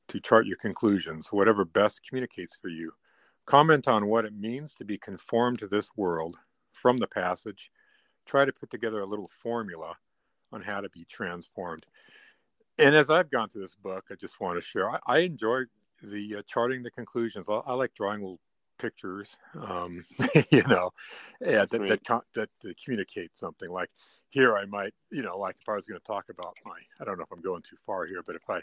to 0.10 0.20
chart 0.20 0.46
your 0.46 0.58
conclusions, 0.58 1.32
whatever 1.32 1.66
best 1.66 2.02
communicates 2.08 2.58
for 2.62 2.70
you. 2.70 2.92
Comment 3.46 3.88
on 3.88 4.08
what 4.08 4.26
it 4.26 4.34
means 4.34 4.74
to 4.76 4.86
be 4.86 4.98
conformed 4.98 5.60
to 5.60 5.68
this 5.68 5.90
world 5.96 6.38
from 6.74 6.98
the 6.98 7.08
passage. 7.08 7.72
Try 8.26 8.46
to 8.46 8.54
put 8.54 8.70
together 8.70 9.02
a 9.02 9.06
little 9.06 9.30
formula 9.42 9.96
on 10.52 10.62
how 10.62 10.82
to 10.82 10.90
be 10.90 11.06
transformed 11.10 11.86
and 12.80 12.96
as 12.96 13.10
I've 13.10 13.30
gone 13.30 13.50
through 13.50 13.64
this 13.64 13.76
book, 13.76 14.06
I 14.10 14.16
just 14.16 14.40
want 14.40 14.58
to 14.58 14.66
share. 14.66 14.90
I, 14.90 15.00
I 15.06 15.18
enjoy 15.20 15.64
the 16.02 16.38
uh, 16.38 16.42
charting 16.48 16.82
the 16.82 16.90
conclusions. 16.90 17.48
I, 17.50 17.56
I, 17.56 17.74
like 17.74 17.94
drawing 17.94 18.22
little 18.22 18.40
pictures, 18.80 19.30
um, 19.62 20.04
you 20.50 20.64
know, 20.64 20.92
yeah, 21.42 21.66
that, 21.66 22.04
that, 22.04 22.24
that, 22.36 22.50
that 22.62 22.76
communicate 22.84 23.38
something 23.38 23.70
like 23.70 23.90
here 24.30 24.58
I 24.58 24.66
might, 24.66 24.94
you 25.12 25.22
know, 25.22 25.38
like 25.38 25.56
if 25.62 25.70
I 25.70 25.76
was 25.76 25.86
going 25.86 26.00
to 26.00 26.06
talk 26.06 26.26
about 26.30 26.56
my, 26.66 26.78
I 27.00 27.04
don't 27.04 27.18
know 27.18 27.24
if 27.24 27.32
I'm 27.32 27.42
going 27.42 27.62
too 27.62 27.78
far 27.86 28.06
here, 28.06 28.22
but 28.26 28.36
if 28.36 28.50
I, 28.50 28.62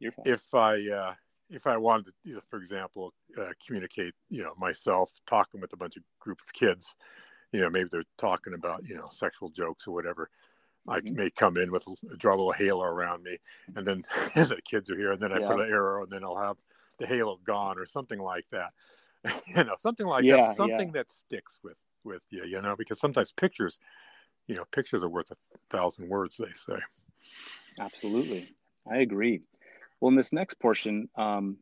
if 0.00 0.54
I, 0.54 0.74
uh, 0.88 1.14
if 1.50 1.66
I 1.66 1.76
wanted 1.76 2.06
to, 2.06 2.12
you 2.24 2.34
know, 2.34 2.40
for 2.48 2.58
example, 2.58 3.12
uh, 3.38 3.50
communicate, 3.64 4.14
you 4.30 4.42
know, 4.42 4.54
myself 4.58 5.10
talking 5.26 5.60
with 5.60 5.72
a 5.72 5.76
bunch 5.76 5.96
of 5.96 6.02
group 6.18 6.38
of 6.46 6.52
kids, 6.52 6.94
you 7.52 7.60
know, 7.60 7.70
maybe 7.70 7.88
they're 7.92 8.04
talking 8.18 8.54
about, 8.54 8.82
you 8.88 8.96
know, 8.96 9.08
sexual 9.10 9.50
jokes 9.50 9.86
or 9.86 9.92
whatever. 9.92 10.30
I 10.88 10.98
mm-hmm. 10.98 11.14
may 11.14 11.30
come 11.30 11.58
in 11.58 11.70
with 11.70 11.84
draw 12.18 12.34
a 12.34 12.36
little 12.36 12.52
halo 12.52 12.84
around 12.84 13.22
me, 13.22 13.38
and 13.76 13.86
then 13.86 14.04
the 14.34 14.60
kids 14.68 14.90
are 14.90 14.96
here, 14.96 15.12
and 15.12 15.20
then 15.20 15.32
I 15.32 15.38
yeah. 15.38 15.46
put 15.46 15.60
an 15.60 15.70
arrow, 15.70 16.02
and 16.02 16.10
then 16.10 16.24
I'll 16.24 16.36
have 16.36 16.56
the 16.98 17.06
halo 17.06 17.38
gone 17.44 17.78
or 17.78 17.86
something 17.86 18.18
like 18.18 18.46
that. 18.50 18.72
you 19.46 19.64
know, 19.64 19.76
something 19.80 20.06
like 20.06 20.24
yeah, 20.24 20.48
that, 20.48 20.56
something 20.56 20.88
yeah. 20.88 21.02
that 21.02 21.10
sticks 21.10 21.58
with 21.62 21.76
with 22.04 22.22
you, 22.30 22.44
you 22.44 22.60
know, 22.60 22.74
because 22.76 22.98
sometimes 22.98 23.32
pictures, 23.32 23.78
you 24.48 24.56
know, 24.56 24.64
pictures 24.72 25.02
are 25.02 25.08
worth 25.08 25.30
a 25.30 25.36
thousand 25.70 26.08
words, 26.08 26.36
they 26.36 26.46
say. 26.56 26.80
Absolutely, 27.78 28.54
I 28.90 28.98
agree. 28.98 29.42
Well, 30.00 30.10
in 30.10 30.16
this 30.16 30.32
next 30.32 30.54
portion, 30.54 31.08
um, 31.16 31.58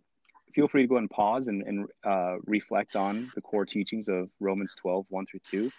feel 0.54 0.68
free 0.68 0.82
to 0.82 0.88
go 0.88 0.96
and 0.96 1.10
pause 1.10 1.48
and, 1.48 1.62
and 1.62 1.86
uh, 2.04 2.36
reflect 2.46 2.96
on 2.96 3.30
the 3.34 3.42
core 3.42 3.66
teachings 3.66 4.08
of 4.08 4.30
Romans 4.40 4.74
12, 4.80 5.06
1 5.08 5.26
through 5.26 5.40
2. 5.44 5.70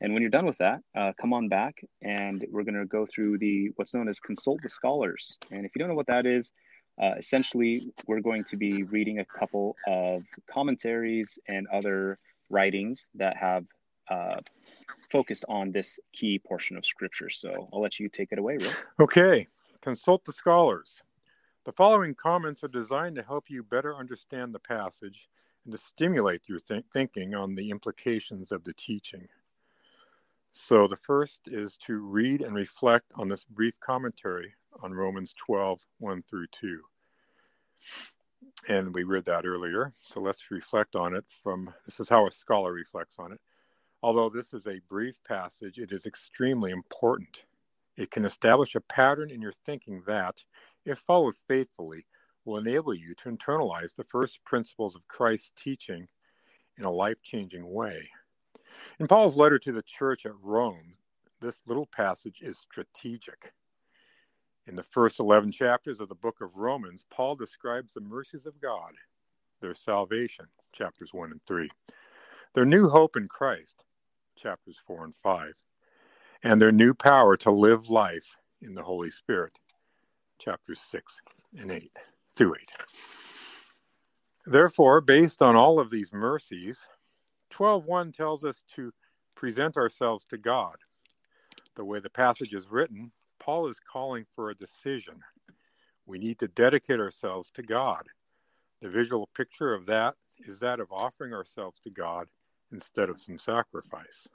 And 0.00 0.12
when 0.12 0.22
you're 0.22 0.30
done 0.30 0.46
with 0.46 0.58
that, 0.58 0.80
uh, 0.96 1.12
come 1.20 1.32
on 1.32 1.48
back 1.48 1.84
and 2.02 2.44
we're 2.50 2.64
going 2.64 2.74
to 2.74 2.86
go 2.86 3.06
through 3.06 3.38
the 3.38 3.70
what's 3.76 3.94
known 3.94 4.08
as 4.08 4.18
consult 4.18 4.60
the 4.62 4.68
scholars. 4.68 5.38
And 5.50 5.66
if 5.66 5.72
you 5.74 5.78
don't 5.78 5.88
know 5.88 5.94
what 5.94 6.06
that 6.06 6.26
is, 6.26 6.52
uh, 7.00 7.14
essentially, 7.16 7.92
we're 8.06 8.20
going 8.20 8.44
to 8.44 8.56
be 8.56 8.82
reading 8.84 9.20
a 9.20 9.24
couple 9.24 9.74
of 9.86 10.22
commentaries 10.50 11.38
and 11.48 11.66
other 11.68 12.18
writings 12.50 13.08
that 13.14 13.36
have 13.36 13.64
uh, 14.10 14.36
focused 15.10 15.44
on 15.48 15.72
this 15.72 15.98
key 16.12 16.38
portion 16.38 16.76
of 16.76 16.84
scripture. 16.84 17.30
So 17.30 17.68
I'll 17.72 17.80
let 17.80 17.98
you 17.98 18.08
take 18.08 18.32
it 18.32 18.38
away, 18.38 18.56
Rick. 18.58 18.74
Okay. 19.00 19.46
Consult 19.80 20.24
the 20.24 20.32
scholars. 20.32 21.00
The 21.64 21.72
following 21.72 22.14
comments 22.14 22.62
are 22.64 22.68
designed 22.68 23.16
to 23.16 23.22
help 23.22 23.44
you 23.48 23.62
better 23.62 23.96
understand 23.96 24.54
the 24.54 24.58
passage 24.58 25.28
and 25.64 25.72
to 25.72 25.78
stimulate 25.78 26.42
your 26.48 26.58
th- 26.58 26.84
thinking 26.92 27.34
on 27.34 27.54
the 27.54 27.70
implications 27.70 28.52
of 28.52 28.64
the 28.64 28.74
teaching. 28.74 29.26
So, 30.52 30.88
the 30.88 30.96
first 30.96 31.42
is 31.46 31.76
to 31.86 31.98
read 32.00 32.42
and 32.42 32.54
reflect 32.54 33.12
on 33.14 33.28
this 33.28 33.44
brief 33.44 33.78
commentary 33.78 34.52
on 34.82 34.92
Romans 34.92 35.32
12 35.46 35.80
1 35.98 36.22
through 36.28 36.46
2. 36.48 36.80
And 38.68 38.94
we 38.94 39.04
read 39.04 39.24
that 39.26 39.46
earlier. 39.46 39.92
So, 40.00 40.20
let's 40.20 40.50
reflect 40.50 40.96
on 40.96 41.14
it 41.14 41.24
from 41.42 41.72
this 41.86 42.00
is 42.00 42.08
how 42.08 42.26
a 42.26 42.30
scholar 42.30 42.72
reflects 42.72 43.16
on 43.18 43.32
it. 43.32 43.40
Although 44.02 44.30
this 44.30 44.54
is 44.54 44.66
a 44.66 44.80
brief 44.88 45.14
passage, 45.26 45.78
it 45.78 45.92
is 45.92 46.06
extremely 46.06 46.70
important. 46.70 47.44
It 47.96 48.10
can 48.10 48.24
establish 48.24 48.74
a 48.74 48.80
pattern 48.80 49.30
in 49.30 49.42
your 49.42 49.52
thinking 49.66 50.02
that, 50.06 50.42
if 50.86 50.98
followed 51.00 51.36
faithfully, 51.48 52.06
will 52.44 52.58
enable 52.58 52.94
you 52.94 53.14
to 53.16 53.30
internalize 53.30 53.94
the 53.94 54.04
first 54.04 54.42
principles 54.44 54.96
of 54.96 55.06
Christ's 55.08 55.52
teaching 55.62 56.08
in 56.78 56.84
a 56.84 56.90
life 56.90 57.18
changing 57.22 57.70
way. 57.70 58.08
In 58.98 59.06
Paul's 59.06 59.36
letter 59.36 59.58
to 59.58 59.72
the 59.72 59.82
church 59.82 60.24
at 60.24 60.32
Rome, 60.42 60.94
this 61.40 61.60
little 61.66 61.86
passage 61.86 62.40
is 62.40 62.58
strategic. 62.58 63.52
In 64.70 64.76
the 64.76 64.84
first 64.84 65.18
11 65.18 65.50
chapters 65.50 65.98
of 65.98 66.08
the 66.08 66.14
book 66.14 66.40
of 66.40 66.54
Romans, 66.54 67.02
Paul 67.10 67.34
describes 67.34 67.92
the 67.92 68.00
mercies 68.00 68.46
of 68.46 68.60
God, 68.60 68.92
their 69.60 69.74
salvation, 69.74 70.46
chapters 70.72 71.12
1 71.12 71.32
and 71.32 71.40
3, 71.44 71.68
their 72.54 72.64
new 72.64 72.88
hope 72.88 73.16
in 73.16 73.26
Christ, 73.26 73.82
chapters 74.36 74.76
4 74.86 75.06
and 75.06 75.16
5, 75.24 75.54
and 76.44 76.62
their 76.62 76.70
new 76.70 76.94
power 76.94 77.36
to 77.38 77.50
live 77.50 77.90
life 77.90 78.36
in 78.62 78.74
the 78.74 78.82
Holy 78.84 79.10
Spirit, 79.10 79.58
chapters 80.38 80.80
6 80.88 81.16
and 81.58 81.72
8 81.72 81.90
through 82.36 82.54
8. 82.54 82.70
Therefore, 84.46 85.00
based 85.00 85.42
on 85.42 85.56
all 85.56 85.80
of 85.80 85.90
these 85.90 86.12
mercies, 86.12 86.78
12.1 87.52 88.16
tells 88.16 88.44
us 88.44 88.62
to 88.76 88.92
present 89.34 89.76
ourselves 89.76 90.24
to 90.26 90.38
God. 90.38 90.76
The 91.74 91.84
way 91.84 91.98
the 91.98 92.08
passage 92.08 92.54
is 92.54 92.70
written, 92.70 93.10
Paul 93.40 93.68
is 93.68 93.80
calling 93.80 94.24
for 94.36 94.50
a 94.50 94.54
decision. 94.54 95.20
We 96.06 96.18
need 96.18 96.38
to 96.38 96.48
dedicate 96.48 97.00
ourselves 97.00 97.50
to 97.54 97.62
God. 97.62 98.06
The 98.80 98.88
visual 98.88 99.28
picture 99.34 99.74
of 99.74 99.86
that 99.86 100.14
is 100.46 100.60
that 100.60 100.78
of 100.78 100.92
offering 100.92 101.32
ourselves 101.32 101.80
to 101.80 101.90
God 101.90 102.28
instead 102.72 103.08
of 103.08 103.20
some 103.20 103.38
sacrifice. 103.38 104.28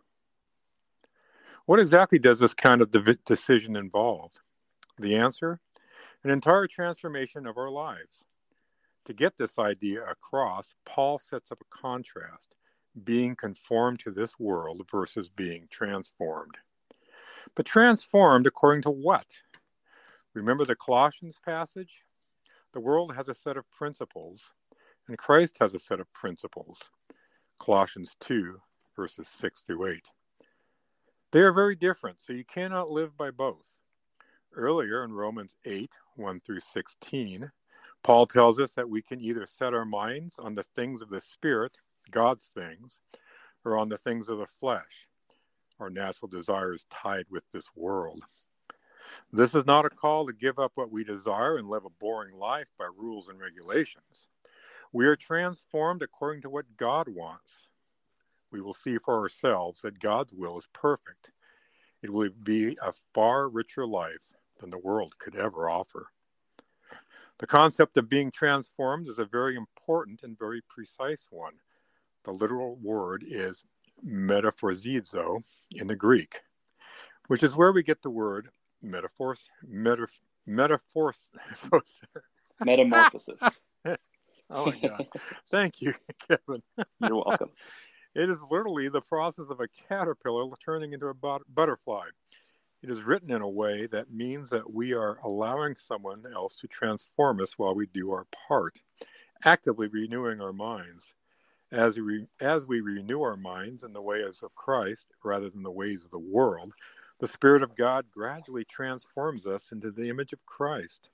What 1.65 1.79
exactly 1.79 2.19
does 2.19 2.39
this 2.39 2.53
kind 2.53 2.81
of 2.81 2.93
decision 3.25 3.75
involve? 3.75 4.31
The 4.99 5.15
answer 5.15 5.59
an 6.25 6.31
entire 6.31 6.65
transformation 6.65 7.45
of 7.45 7.55
our 7.55 7.69
lives. 7.69 8.25
To 9.05 9.13
get 9.13 9.37
this 9.37 9.59
idea 9.59 10.03
across, 10.09 10.73
Paul 10.83 11.19
sets 11.19 11.51
up 11.51 11.59
a 11.61 11.77
contrast 11.77 12.55
being 13.03 13.35
conformed 13.35 13.99
to 13.99 14.11
this 14.11 14.39
world 14.39 14.87
versus 14.91 15.29
being 15.29 15.67
transformed. 15.69 16.57
But 17.53 17.65
transformed 17.65 18.47
according 18.47 18.81
to 18.83 18.89
what? 18.89 19.27
Remember 20.33 20.65
the 20.65 20.75
Colossians 20.75 21.39
passage? 21.43 22.01
The 22.73 22.79
world 22.79 23.15
has 23.15 23.29
a 23.29 23.33
set 23.33 23.55
of 23.55 23.69
principles, 23.71 24.51
and 25.07 25.17
Christ 25.17 25.57
has 25.59 25.73
a 25.73 25.79
set 25.79 25.99
of 25.99 26.11
principles. 26.11 26.89
Colossians 27.59 28.15
2, 28.19 28.59
verses 28.95 29.27
6 29.29 29.61
through 29.61 29.87
8. 29.87 30.09
They 31.31 31.39
are 31.39 31.53
very 31.53 31.75
different, 31.75 32.21
so 32.21 32.33
you 32.33 32.43
cannot 32.43 32.91
live 32.91 33.15
by 33.17 33.31
both. 33.31 33.67
Earlier 34.53 35.03
in 35.03 35.11
Romans 35.11 35.55
8, 35.65 35.91
1 36.15 36.39
through 36.41 36.61
16, 36.61 37.51
Paul 38.03 38.25
tells 38.25 38.59
us 38.59 38.71
that 38.73 38.89
we 38.89 39.01
can 39.01 39.19
either 39.19 39.45
set 39.45 39.73
our 39.73 39.85
minds 39.85 40.37
on 40.39 40.55
the 40.55 40.63
things 40.63 41.01
of 41.01 41.09
the 41.09 41.21
Spirit, 41.21 41.77
God's 42.11 42.51
things, 42.53 42.99
or 43.63 43.77
on 43.77 43.89
the 43.89 43.97
things 43.97 44.29
of 44.29 44.37
the 44.37 44.47
flesh, 44.59 45.07
our 45.79 45.89
natural 45.89 46.27
desires 46.27 46.85
tied 46.89 47.25
with 47.29 47.43
this 47.51 47.65
world. 47.75 48.23
This 49.31 49.55
is 49.55 49.65
not 49.65 49.85
a 49.85 49.89
call 49.89 50.25
to 50.25 50.33
give 50.33 50.59
up 50.59 50.71
what 50.75 50.91
we 50.91 51.03
desire 51.03 51.57
and 51.57 51.69
live 51.69 51.85
a 51.85 51.89
boring 51.89 52.37
life 52.37 52.67
by 52.77 52.87
rules 52.97 53.29
and 53.29 53.39
regulations. 53.39 54.27
We 54.91 55.05
are 55.07 55.15
transformed 55.15 56.01
according 56.01 56.41
to 56.43 56.49
what 56.49 56.77
God 56.77 57.09
wants. 57.09 57.67
We 58.51 58.61
will 58.61 58.73
see 58.73 58.97
for 58.97 59.19
ourselves 59.19 59.81
that 59.81 59.99
God's 59.99 60.33
will 60.33 60.57
is 60.57 60.67
perfect. 60.71 61.31
It 62.01 62.09
will 62.09 62.29
be 62.43 62.77
a 62.81 62.93
far 63.13 63.49
richer 63.49 63.85
life 63.85 64.21
than 64.59 64.69
the 64.69 64.79
world 64.79 65.17
could 65.19 65.35
ever 65.35 65.69
offer. 65.69 66.07
The 67.39 67.47
concept 67.47 67.97
of 67.97 68.07
being 68.07 68.31
transformed 68.31 69.09
is 69.09 69.19
a 69.19 69.25
very 69.25 69.57
important 69.57 70.23
and 70.23 70.39
very 70.39 70.61
precise 70.69 71.27
one. 71.29 71.55
The 72.23 72.31
literal 72.31 72.77
word 72.77 73.25
is 73.27 73.65
metaphorzizo 74.03 75.43
in 75.71 75.87
the 75.87 75.95
Greek, 75.95 76.41
which 77.27 77.43
is 77.43 77.55
where 77.55 77.71
we 77.71 77.83
get 77.83 78.01
the 78.01 78.09
word 78.09 78.49
metaphors, 78.81 79.49
metaf- 79.69 80.09
metaphors, 80.45 81.29
metamorphosis. 82.59 83.39
oh 84.49 84.65
my 84.65 84.77
God. 84.77 85.07
Thank 85.51 85.81
you, 85.81 85.93
Kevin. 86.27 86.61
You're 86.99 87.23
welcome. 87.25 87.49
It 88.15 88.29
is 88.29 88.41
literally 88.49 88.87
the 88.87 89.01
process 89.01 89.49
of 89.49 89.59
a 89.59 89.67
caterpillar 89.89 90.45
turning 90.63 90.93
into 90.93 91.07
a 91.07 91.13
butterfly. 91.13 92.05
It 92.81 92.89
is 92.89 93.03
written 93.03 93.29
in 93.29 93.41
a 93.41 93.49
way 93.49 93.87
that 93.87 94.13
means 94.13 94.49
that 94.51 94.73
we 94.73 94.93
are 94.93 95.17
allowing 95.25 95.75
someone 95.75 96.23
else 96.33 96.55
to 96.57 96.67
transform 96.67 97.41
us 97.41 97.57
while 97.57 97.75
we 97.75 97.87
do 97.87 98.11
our 98.11 98.25
part, 98.47 98.79
actively 99.43 99.87
renewing 99.87 100.39
our 100.39 100.53
minds. 100.53 101.13
As 101.71 101.97
we, 101.97 102.27
as 102.39 102.65
we 102.65 102.81
renew 102.81 103.21
our 103.21 103.35
minds 103.35 103.83
in 103.83 103.91
the 103.91 104.01
ways 104.01 104.41
of 104.43 104.53
Christ 104.55 105.07
rather 105.23 105.49
than 105.49 105.63
the 105.63 105.71
ways 105.71 106.05
of 106.05 106.11
the 106.11 106.19
world, 106.19 106.73
the 107.19 107.27
Spirit 107.27 107.63
of 107.63 107.75
God 107.75 108.05
gradually 108.11 108.65
transforms 108.65 109.45
us 109.45 109.71
into 109.71 109.91
the 109.91 110.09
image 110.09 110.31
of 110.33 110.45
Christ. 110.45 111.09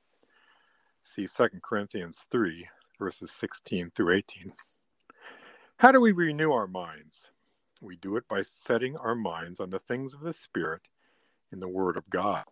See 1.04 1.28
2 1.28 1.48
Corinthians 1.64 2.26
3, 2.32 2.68
verses 3.00 3.32
16 3.32 3.92
through 3.96 4.16
18. 4.16 4.54
How 5.78 5.92
do 5.92 6.00
we 6.00 6.12
renew 6.12 6.52
our 6.52 6.68
minds? 6.68 7.32
We 7.82 7.96
do 7.96 8.18
it 8.18 8.28
by 8.28 8.44
setting 8.44 8.98
our 8.98 9.16
minds 9.16 9.60
on 9.60 9.70
the 9.70 9.80
things 9.80 10.14
of 10.14 10.20
the 10.20 10.34
Spirit 10.34 10.82
in 11.52 11.60
the 11.60 11.68
Word 11.68 11.98
of 11.98 12.10
God. 12.10 12.44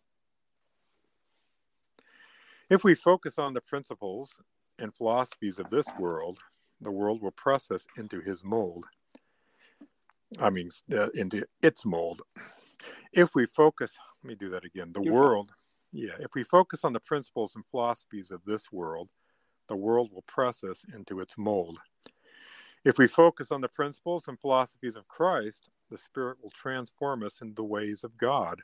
If 2.70 2.84
we 2.84 2.96
focus 2.96 3.38
on 3.38 3.54
the 3.54 3.62
principles 3.62 4.32
and 4.80 4.94
philosophies 4.94 5.60
of 5.60 5.70
this 5.70 5.86
world, 6.00 6.40
the 6.82 6.92
world 6.92 7.22
will 7.22 7.32
press 7.32 7.72
us 7.72 7.86
into 7.98 8.20
his 8.22 8.44
mold. 8.44 8.86
I 10.40 10.50
mean, 10.50 10.70
uh, 10.94 11.10
into 11.10 11.46
its 11.62 11.86
mold. 11.86 12.22
If 13.12 13.36
we 13.36 13.46
focus, 13.48 13.92
let 14.24 14.30
me 14.30 14.36
do 14.36 14.50
that 14.52 14.66
again. 14.66 14.92
The 14.94 15.02
You're 15.02 15.14
world, 15.14 15.52
yeah, 15.92 16.14
if 16.20 16.36
we 16.36 16.44
focus 16.44 16.84
on 16.84 16.94
the 16.94 17.00
principles 17.00 17.56
and 17.56 17.66
philosophies 17.72 18.32
of 18.32 18.42
this 18.46 18.72
world, 18.72 19.10
the 19.68 19.76
world 19.76 20.12
will 20.14 20.24
press 20.24 20.64
us 20.64 20.86
into 20.94 21.20
its 21.20 21.38
mold. 21.38 21.80
If 22.86 22.98
we 22.98 23.08
focus 23.08 23.52
on 23.52 23.62
the 23.62 23.68
principles 23.68 24.28
and 24.28 24.40
philosophies 24.40 24.96
of 24.96 25.08
Christ, 25.08 25.70
the 25.90 25.98
Spirit 25.98 26.38
will 26.42 26.52
transform 26.52 27.24
us 27.24 27.42
into 27.42 27.56
the 27.56 27.64
ways 27.64 28.04
of 28.04 28.18
God, 28.18 28.62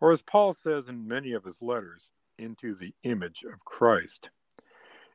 or 0.00 0.12
as 0.12 0.22
Paul 0.22 0.52
says 0.54 0.88
in 0.88 1.06
many 1.06 1.32
of 1.32 1.44
his 1.44 1.60
letters, 1.60 2.10
into 2.38 2.74
the 2.74 2.94
image 3.02 3.44
of 3.44 3.64
Christ. 3.64 4.30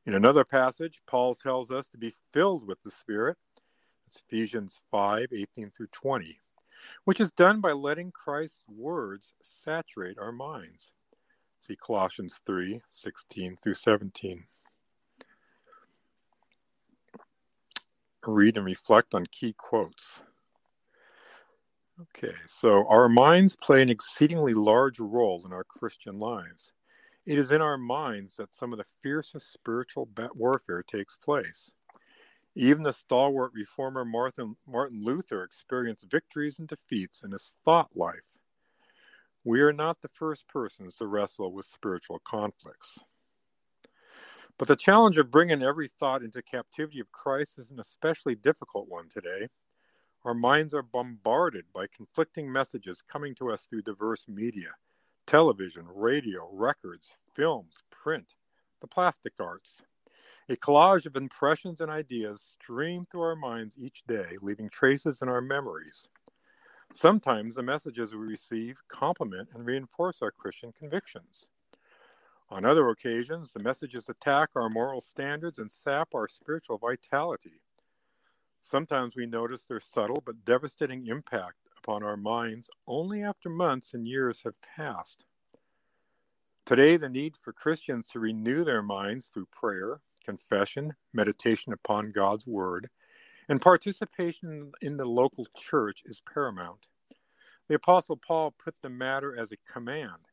In 0.05 0.13
another 0.13 0.43
passage, 0.43 1.01
Paul 1.07 1.33
tells 1.33 1.71
us 1.71 1.87
to 1.89 1.97
be 1.97 2.13
filled 2.31 2.67
with 2.67 2.77
the 2.83 2.91
Spirit. 2.91 3.37
It's 4.07 4.21
Ephesians 4.27 4.79
5 4.91 5.29
18 5.33 5.71
through 5.71 5.87
20, 5.87 6.39
which 7.05 7.19
is 7.19 7.31
done 7.31 7.59
by 7.59 7.71
letting 7.71 8.11
Christ's 8.11 8.63
words 8.67 9.33
saturate 9.41 10.19
our 10.19 10.31
minds. 10.31 10.91
See 11.61 11.75
Colossians 11.75 12.39
3 12.45 12.81
16 12.87 13.57
through 13.63 13.73
17. 13.73 14.43
Read 18.27 18.57
and 18.57 18.65
reflect 18.65 19.15
on 19.15 19.25
key 19.27 19.53
quotes. 19.57 20.21
Okay, 22.01 22.35
so 22.45 22.87
our 22.89 23.07
minds 23.09 23.55
play 23.55 23.81
an 23.81 23.89
exceedingly 23.89 24.53
large 24.53 24.99
role 24.99 25.43
in 25.45 25.53
our 25.53 25.63
Christian 25.63 26.19
lives. 26.19 26.71
It 27.25 27.39
is 27.39 27.51
in 27.51 27.61
our 27.61 27.77
minds 27.77 28.35
that 28.35 28.53
some 28.53 28.71
of 28.71 28.77
the 28.77 28.85
fiercest 29.01 29.51
spiritual 29.51 30.07
warfare 30.35 30.83
takes 30.83 31.17
place. 31.17 31.71
Even 32.53 32.83
the 32.83 32.93
stalwart 32.93 33.51
reformer 33.53 34.05
Martin, 34.05 34.55
Martin 34.67 35.03
Luther 35.03 35.43
experienced 35.43 36.09
victories 36.09 36.59
and 36.59 36.67
defeats 36.67 37.23
in 37.23 37.31
his 37.31 37.53
thought 37.65 37.89
life. 37.95 38.29
We 39.43 39.61
are 39.61 39.73
not 39.73 40.01
the 40.01 40.07
first 40.07 40.47
persons 40.47 40.97
to 40.97 41.07
wrestle 41.07 41.51
with 41.51 41.65
spiritual 41.65 42.19
conflicts. 42.19 42.99
But 44.57 44.67
the 44.67 44.75
challenge 44.75 45.17
of 45.17 45.31
bringing 45.31 45.63
every 45.63 45.87
thought 45.87 46.23
into 46.23 46.43
captivity 46.43 46.99
of 46.99 47.11
Christ 47.11 47.57
is 47.57 47.71
an 47.71 47.79
especially 47.79 48.35
difficult 48.35 48.87
one 48.87 49.09
today. 49.09 49.49
Our 50.23 50.35
minds 50.35 50.73
are 50.75 50.83
bombarded 50.83 51.65
by 51.73 51.87
conflicting 51.87 52.51
messages 52.51 53.01
coming 53.01 53.33
to 53.35 53.51
us 53.51 53.63
through 53.63 53.81
diverse 53.81 54.27
media 54.27 54.69
television, 55.27 55.85
radio, 55.95 56.49
records, 56.51 57.15
films, 57.33 57.83
print, 57.91 58.35
the 58.81 58.87
plastic 58.87 59.33
arts. 59.39 59.81
A 60.49 60.55
collage 60.55 61.05
of 61.05 61.15
impressions 61.15 61.81
and 61.81 61.89
ideas 61.89 62.55
stream 62.61 63.07
through 63.09 63.21
our 63.21 63.35
minds 63.35 63.75
each 63.77 64.03
day, 64.07 64.37
leaving 64.41 64.69
traces 64.69 65.21
in 65.21 65.29
our 65.29 65.41
memories. 65.41 66.07
Sometimes 66.93 67.55
the 67.55 67.63
messages 67.63 68.13
we 68.13 68.19
receive 68.19 68.77
complement 68.87 69.49
and 69.53 69.65
reinforce 69.65 70.21
our 70.21 70.31
Christian 70.31 70.71
convictions. 70.71 71.49
On 72.49 72.63
other 72.63 72.89
occasions, 72.89 73.51
the 73.51 73.59
messages 73.59 74.07
attack 74.07 74.49
our 74.55 74.69
moral 74.69 75.01
standards 75.01 75.57
and 75.57 75.71
sap 75.71 76.09
our 76.13 76.27
spiritual 76.27 76.77
vitality. 76.77 77.61
Sometimes 78.61 79.15
we 79.15 79.25
notice 79.25 79.65
their 79.65 79.79
subtle 79.79 80.21
but 80.25 80.45
devastating 80.45 81.07
impact 81.07 81.64
upon 81.85 82.01
our 82.03 82.17
minds 82.17 82.67
only 82.87 83.21
after 83.21 83.47
months 83.47 83.93
and 83.93 84.07
years 84.07 84.41
have 84.43 84.59
passed. 84.75 85.23
Today, 86.65 86.97
the 86.97 87.09
need 87.09 87.35
for 87.39 87.53
Christians 87.53 88.07
to 88.07 88.19
renew 88.19 88.63
their 88.63 88.81
minds 88.81 89.29
through 89.31 89.45
prayer, 89.51 89.99
confession, 90.25 90.95
meditation 91.13 91.73
upon 91.73 92.11
God's 92.11 92.47
Word, 92.47 92.89
and 93.49 93.61
participation 93.61 94.71
in 94.81 94.97
the 94.97 95.05
local 95.05 95.45
church 95.55 96.01
is 96.07 96.23
paramount. 96.33 96.87
The 97.67 97.75
Apostle 97.75 98.17
Paul 98.17 98.55
put 98.57 98.73
the 98.81 98.89
matter 98.89 99.37
as 99.39 99.51
a 99.51 99.71
command 99.71 100.29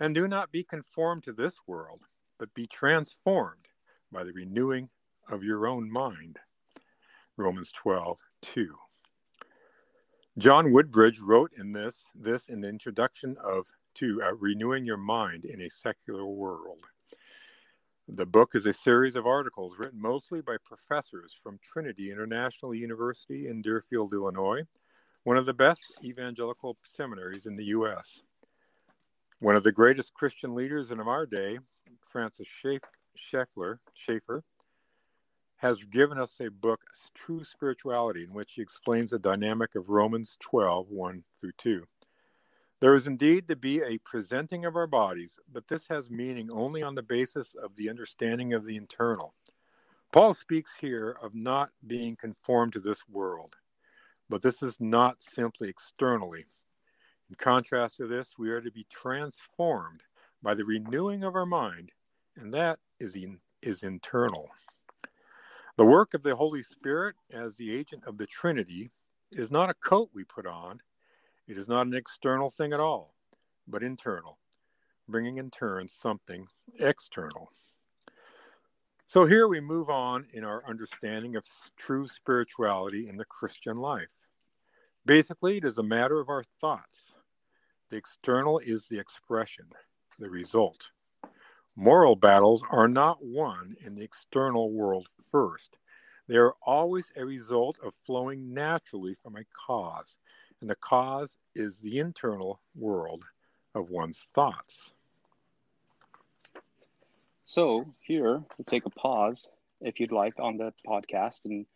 and 0.00 0.16
do 0.16 0.26
not 0.26 0.50
be 0.50 0.64
conformed 0.64 1.22
to 1.24 1.32
this 1.32 1.54
world, 1.68 2.00
but 2.40 2.54
be 2.54 2.66
transformed 2.66 3.68
by 4.10 4.24
the 4.24 4.32
renewing 4.32 4.88
of 5.30 5.44
your 5.44 5.68
own 5.68 5.88
mind. 5.88 6.40
Romans 7.36 7.70
12, 7.70 8.18
2. 8.42 8.74
John 10.38 10.72
Woodbridge 10.72 11.20
wrote 11.20 11.52
in 11.58 11.72
this 11.72 12.06
this 12.14 12.48
in 12.48 12.62
the 12.62 12.68
introduction 12.68 13.36
of 13.44 13.66
to 13.96 14.22
uh, 14.24 14.32
renewing 14.36 14.86
your 14.86 14.96
mind 14.96 15.44
in 15.44 15.60
a 15.60 15.68
secular 15.68 16.24
world. 16.24 16.78
The 18.08 18.24
book 18.24 18.54
is 18.54 18.64
a 18.64 18.72
series 18.72 19.14
of 19.14 19.26
articles 19.26 19.74
written 19.78 20.00
mostly 20.00 20.40
by 20.40 20.56
professors 20.64 21.36
from 21.42 21.58
Trinity 21.62 22.10
International 22.10 22.74
University 22.74 23.48
in 23.48 23.60
Deerfield, 23.60 24.14
Illinois, 24.14 24.62
one 25.24 25.36
of 25.36 25.44
the 25.44 25.52
best 25.52 26.02
evangelical 26.02 26.78
seminaries 26.82 27.44
in 27.44 27.54
the 27.54 27.66
U.S. 27.66 28.22
One 29.40 29.54
of 29.54 29.64
the 29.64 29.72
greatest 29.72 30.14
Christian 30.14 30.54
leaders 30.54 30.90
in 30.90 31.00
our 31.00 31.26
day, 31.26 31.58
Francis 32.10 32.48
Schaeffer, 33.14 33.80
Schaeffer 33.94 34.42
has 35.62 35.84
given 35.84 36.18
us 36.18 36.40
a 36.40 36.50
book, 36.50 36.80
True 37.14 37.44
Spirituality, 37.44 38.24
in 38.24 38.34
which 38.34 38.54
he 38.54 38.62
explains 38.62 39.12
the 39.12 39.18
dynamic 39.20 39.76
of 39.76 39.90
Romans 39.90 40.36
12 40.40 40.90
1 40.90 41.22
through 41.40 41.52
2. 41.56 41.86
There 42.80 42.96
is 42.96 43.06
indeed 43.06 43.46
to 43.46 43.54
be 43.54 43.80
a 43.80 43.98
presenting 43.98 44.64
of 44.64 44.74
our 44.74 44.88
bodies, 44.88 45.38
but 45.52 45.68
this 45.68 45.86
has 45.86 46.10
meaning 46.10 46.48
only 46.52 46.82
on 46.82 46.96
the 46.96 47.02
basis 47.02 47.54
of 47.54 47.76
the 47.76 47.88
understanding 47.88 48.54
of 48.54 48.64
the 48.64 48.76
internal. 48.76 49.34
Paul 50.10 50.34
speaks 50.34 50.72
here 50.80 51.16
of 51.22 51.32
not 51.32 51.70
being 51.86 52.16
conformed 52.16 52.72
to 52.72 52.80
this 52.80 53.08
world, 53.08 53.54
but 54.28 54.42
this 54.42 54.64
is 54.64 54.80
not 54.80 55.22
simply 55.22 55.68
externally. 55.68 56.44
In 57.30 57.36
contrast 57.36 57.98
to 57.98 58.08
this, 58.08 58.34
we 58.36 58.50
are 58.50 58.60
to 58.60 58.72
be 58.72 58.84
transformed 58.90 60.02
by 60.42 60.54
the 60.54 60.64
renewing 60.64 61.22
of 61.22 61.36
our 61.36 61.46
mind, 61.46 61.92
and 62.34 62.52
that 62.52 62.80
is, 62.98 63.14
in, 63.14 63.38
is 63.62 63.84
internal. 63.84 64.50
The 65.76 65.84
work 65.86 66.12
of 66.12 66.22
the 66.22 66.36
Holy 66.36 66.62
Spirit 66.62 67.16
as 67.32 67.56
the 67.56 67.74
agent 67.74 68.04
of 68.06 68.18
the 68.18 68.26
Trinity 68.26 68.90
is 69.30 69.50
not 69.50 69.70
a 69.70 69.74
coat 69.74 70.10
we 70.12 70.22
put 70.24 70.46
on. 70.46 70.80
It 71.48 71.56
is 71.56 71.66
not 71.66 71.86
an 71.86 71.94
external 71.94 72.50
thing 72.50 72.74
at 72.74 72.80
all, 72.80 73.14
but 73.66 73.82
internal, 73.82 74.38
bringing 75.08 75.38
in 75.38 75.50
turn 75.50 75.88
something 75.88 76.46
external. 76.78 77.50
So 79.06 79.24
here 79.24 79.48
we 79.48 79.60
move 79.60 79.88
on 79.88 80.26
in 80.34 80.44
our 80.44 80.62
understanding 80.68 81.36
of 81.36 81.44
true 81.78 82.06
spirituality 82.06 83.08
in 83.08 83.16
the 83.16 83.24
Christian 83.24 83.78
life. 83.78 84.12
Basically, 85.06 85.56
it 85.56 85.64
is 85.64 85.78
a 85.78 85.82
matter 85.82 86.20
of 86.20 86.28
our 86.28 86.44
thoughts. 86.60 87.14
The 87.88 87.96
external 87.96 88.58
is 88.58 88.88
the 88.88 88.98
expression, 88.98 89.66
the 90.18 90.28
result. 90.28 90.90
Moral 91.76 92.16
battles 92.16 92.62
are 92.70 92.88
not 92.88 93.24
won 93.24 93.76
in 93.84 93.94
the 93.94 94.02
external 94.02 94.70
world 94.70 95.08
first. 95.30 95.78
They 96.28 96.36
are 96.36 96.54
always 96.66 97.10
a 97.16 97.24
result 97.24 97.78
of 97.82 97.94
flowing 98.04 98.52
naturally 98.52 99.16
from 99.22 99.36
a 99.36 99.44
cause, 99.66 100.18
and 100.60 100.68
the 100.68 100.76
cause 100.76 101.38
is 101.54 101.78
the 101.78 101.98
internal 101.98 102.60
world 102.74 103.24
of 103.74 103.90
one's 103.90 104.28
thoughts. 104.34 104.92
So, 107.44 107.94
here, 108.00 108.42
we'll 108.56 108.64
take 108.66 108.86
a 108.86 108.90
pause 108.90 109.48
if 109.80 109.98
you'd 109.98 110.12
like 110.12 110.38
on 110.38 110.58
the 110.58 110.72
podcast 110.86 111.44
and 111.46 111.66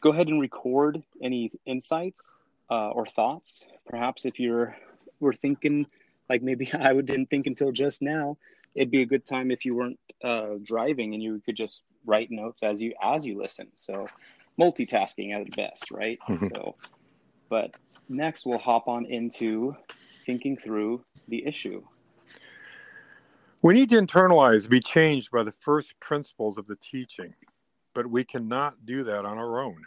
go 0.00 0.10
ahead 0.10 0.28
and 0.28 0.40
record 0.40 1.02
any 1.22 1.52
insights 1.64 2.34
uh, 2.70 2.90
or 2.90 3.06
thoughts. 3.06 3.66
Perhaps 3.86 4.24
if 4.24 4.40
you're 4.40 4.76
were 5.20 5.32
thinking, 5.32 5.86
like 6.28 6.42
maybe 6.42 6.70
I 6.74 6.92
didn't 6.94 7.30
think 7.30 7.46
until 7.46 7.70
just 7.70 8.02
now, 8.02 8.36
it'd 8.74 8.90
be 8.90 9.02
a 9.02 9.06
good 9.06 9.26
time 9.26 9.50
if 9.50 9.64
you 9.64 9.74
weren't 9.74 9.98
uh, 10.22 10.54
driving 10.62 11.14
and 11.14 11.22
you 11.22 11.40
could 11.44 11.56
just 11.56 11.82
write 12.06 12.30
notes 12.30 12.62
as 12.62 12.80
you 12.80 12.94
as 13.02 13.24
you 13.24 13.40
listen. 13.40 13.68
So 13.74 14.06
multitasking 14.60 15.34
at 15.34 15.54
best, 15.56 15.90
right? 15.90 16.18
Mm-hmm. 16.28 16.48
So, 16.48 16.74
but 17.48 17.74
next 18.08 18.46
we'll 18.46 18.58
hop 18.58 18.88
on 18.88 19.06
into 19.06 19.76
thinking 20.26 20.56
through 20.56 21.04
the 21.28 21.46
issue. 21.46 21.82
We 23.62 23.74
need 23.74 23.88
to 23.90 24.00
internalize, 24.00 24.68
be 24.68 24.80
changed 24.80 25.30
by 25.30 25.42
the 25.42 25.52
first 25.52 25.98
principles 25.98 26.58
of 26.58 26.66
the 26.66 26.76
teaching, 26.76 27.34
but 27.94 28.06
we 28.06 28.22
cannot 28.22 28.84
do 28.84 29.04
that 29.04 29.24
on 29.24 29.38
our 29.38 29.60
own. 29.60 29.82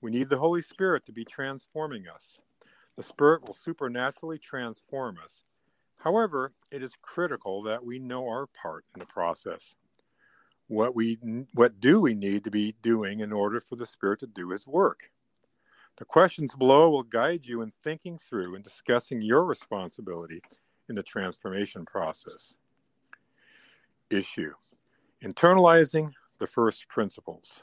We 0.00 0.10
need 0.10 0.28
the 0.28 0.38
Holy 0.38 0.60
Spirit 0.60 1.06
to 1.06 1.12
be 1.12 1.24
transforming 1.24 2.08
us. 2.12 2.40
The 2.96 3.04
Spirit 3.04 3.46
will 3.46 3.54
supernaturally 3.54 4.38
transform 4.38 5.18
us 5.22 5.42
However, 5.98 6.52
it 6.70 6.82
is 6.82 6.92
critical 7.02 7.62
that 7.64 7.84
we 7.84 7.98
know 7.98 8.28
our 8.28 8.46
part 8.46 8.84
in 8.94 9.00
the 9.00 9.06
process. 9.06 9.74
What 10.68 10.94
we 10.94 11.18
what 11.54 11.80
do 11.80 12.00
we 12.00 12.14
need 12.14 12.44
to 12.44 12.50
be 12.50 12.74
doing 12.82 13.20
in 13.20 13.32
order 13.32 13.60
for 13.60 13.76
the 13.76 13.86
spirit 13.86 14.20
to 14.20 14.26
do 14.26 14.50
his 14.50 14.66
work? 14.66 15.10
The 15.96 16.04
questions 16.04 16.54
below 16.54 16.90
will 16.90 17.02
guide 17.02 17.46
you 17.46 17.62
in 17.62 17.72
thinking 17.82 18.18
through 18.18 18.54
and 18.54 18.64
discussing 18.64 19.22
your 19.22 19.44
responsibility 19.44 20.42
in 20.88 20.96
the 20.96 21.02
transformation 21.02 21.84
process. 21.86 22.54
Issue 24.10 24.52
Internalizing 25.24 26.12
the 26.38 26.46
first 26.46 26.88
principles. 26.88 27.62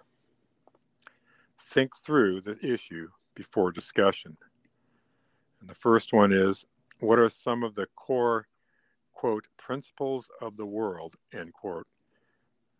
Think 1.69 1.95
through 1.95 2.41
the 2.41 2.57
issue 2.65 3.09
before 3.35 3.71
discussion. 3.71 4.35
And 5.61 5.69
the 5.69 5.75
first 5.75 6.13
one 6.13 6.33
is 6.33 6.65
what 7.03 7.19
are 7.19 7.29
some 7.29 7.63
of 7.63 7.75
the 7.75 7.85
core, 7.95 8.47
quote, 9.11 9.45
principles 9.57 10.29
of 10.41 10.55
the 10.55 10.65
world, 10.65 11.15
end 11.33 11.53
quote, 11.53 11.85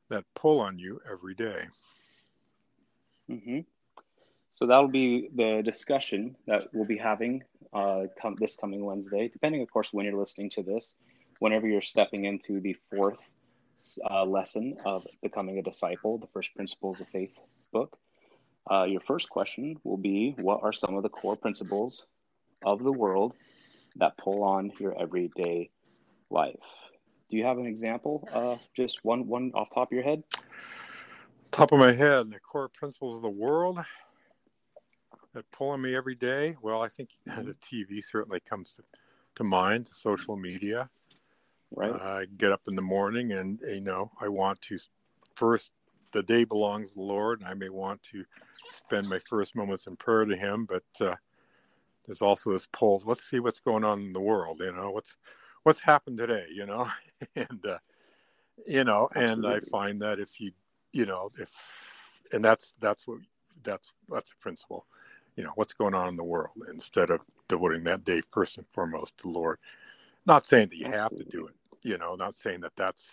that 0.10 0.24
pull 0.34 0.60
on 0.60 0.80
you 0.80 1.00
every 1.10 1.36
day? 1.36 1.64
Mm-hmm. 3.30 3.60
So 4.52 4.66
that'll 4.66 4.88
be 4.88 5.30
the 5.36 5.62
discussion 5.64 6.36
that 6.48 6.68
we'll 6.74 6.86
be 6.86 6.98
having 6.98 7.44
uh, 7.74 8.04
come, 8.22 8.36
this 8.40 8.56
coming 8.56 8.86
Wednesday, 8.86 9.28
depending, 9.28 9.62
of 9.62 9.72
course, 9.72 9.90
when 9.92 10.06
you're 10.06 10.18
listening 10.18 10.50
to 10.52 10.64
this. 10.64 10.96
Whenever 11.40 11.68
you're 11.68 11.82
stepping 11.82 12.26
into 12.26 12.62
the 12.62 12.78
fourth 12.90 13.32
uh, 14.10 14.24
lesson 14.24 14.78
of 14.86 15.06
becoming 15.22 15.58
a 15.58 15.62
disciple, 15.62 16.18
the 16.18 16.28
first 16.28 16.56
principles 16.56 17.02
of 17.02 17.08
faith 17.08 17.38
book, 17.74 17.98
uh, 18.72 18.84
your 18.84 19.02
first 19.02 19.30
question 19.30 19.76
will 19.84 19.98
be 19.98 20.34
What 20.38 20.62
are 20.64 20.72
some 20.72 20.96
of 20.96 21.04
the 21.04 21.10
core 21.10 21.36
principles 21.36 22.08
of 22.64 22.82
the 22.84 22.92
world 22.92 23.34
that 23.98 24.18
pull 24.18 24.44
on 24.44 24.72
your 24.80 25.00
everyday 25.00 25.70
life? 26.30 26.56
Do 27.30 27.38
you 27.38 27.46
have 27.46 27.58
an 27.58 27.66
example? 27.66 28.28
Uh, 28.32 28.58
just 28.76 29.04
one, 29.04 29.28
one 29.28 29.52
off 29.56 29.70
top 29.74 29.90
of 29.90 29.96
your 29.96 30.04
head. 30.04 30.24
Top 31.52 31.72
of 31.72 31.80
my 31.80 31.92
head, 31.92 32.32
the 32.32 32.40
core 32.40 32.70
principles 32.70 33.16
of 33.16 33.22
the 33.22 33.30
world 33.30 33.80
that 35.34 35.50
pull 35.52 35.70
on 35.70 35.82
me 35.82 35.96
every 35.96 36.16
day. 36.16 36.56
Well, 36.62 36.82
I 36.82 36.88
think 36.88 37.10
the 37.26 37.56
TV 37.62 38.04
certainly 38.04 38.40
comes 38.40 38.74
to, 38.74 38.84
to 39.36 39.44
mind. 39.44 39.90
Social 39.92 40.36
media. 40.36 40.90
Right. 41.76 41.92
Uh, 41.92 42.04
I 42.04 42.26
get 42.38 42.52
up 42.52 42.62
in 42.68 42.76
the 42.76 42.82
morning, 42.82 43.32
and 43.32 43.60
you 43.62 43.82
know, 43.82 44.12
I 44.22 44.28
want 44.28 44.62
to 44.64 44.78
first 45.36 45.72
the 46.12 46.22
day 46.22 46.44
belongs 46.44 46.92
to 46.92 46.96
the 46.96 47.02
Lord, 47.02 47.40
and 47.40 47.50
I 47.50 47.56
may 47.56 47.70
want 47.70 48.02
to 48.12 48.24
spend 48.72 49.10
my 49.10 49.20
first 49.28 49.56
moments 49.56 49.88
in 49.88 49.96
prayer 49.96 50.26
to 50.26 50.36
Him. 50.36 50.68
But 50.68 51.06
uh, 51.06 51.16
there's 52.06 52.22
also 52.22 52.52
this 52.52 52.68
poll 52.72 53.02
Let's 53.06 53.24
see 53.24 53.40
what's 53.40 53.60
going 53.60 53.84
on 53.84 54.02
in 54.02 54.14
the 54.14 54.20
world. 54.20 54.60
You 54.60 54.72
know, 54.74 54.92
what's 54.92 55.16
what's 55.64 55.82
happened 55.82 56.18
today. 56.18 56.46
You 56.54 56.66
know, 56.66 56.88
and 57.36 57.66
uh, 57.68 57.78
you 58.68 58.84
know, 58.84 59.10
Absolutely. 59.16 59.54
and 59.54 59.64
I 59.64 59.70
find 59.70 60.02
that 60.02 60.20
if 60.20 60.40
you, 60.40 60.52
you 60.92 61.06
know, 61.06 61.32
if 61.40 61.50
and 62.32 62.44
that's 62.44 62.74
that's 62.80 63.08
what 63.08 63.20
that's 63.64 63.92
that's 64.10 64.32
a 64.32 64.38
principle. 64.38 64.86
You 65.36 65.44
know, 65.44 65.52
what's 65.56 65.74
going 65.74 65.96
on 65.96 66.10
in 66.10 66.16
the 66.16 66.24
world 66.24 66.52
instead 66.72 67.10
of 67.10 67.22
devoting 67.48 67.84
that 67.86 68.06
day 68.06 68.22
first 68.32 68.58
and 68.58 68.68
foremost 68.72 69.18
to 69.18 69.24
the 69.24 69.30
Lord. 69.30 69.58
Not 70.28 70.46
saying 70.46 70.70
that 70.70 70.78
you 70.78 70.86
Absolutely. 70.86 71.18
have 71.18 71.32
to 71.32 71.38
do 71.38 71.48
it. 71.48 71.56
You 71.82 71.98
know, 71.98 72.16
not 72.16 72.36
saying 72.36 72.62
that 72.62 72.74
that's, 72.78 73.10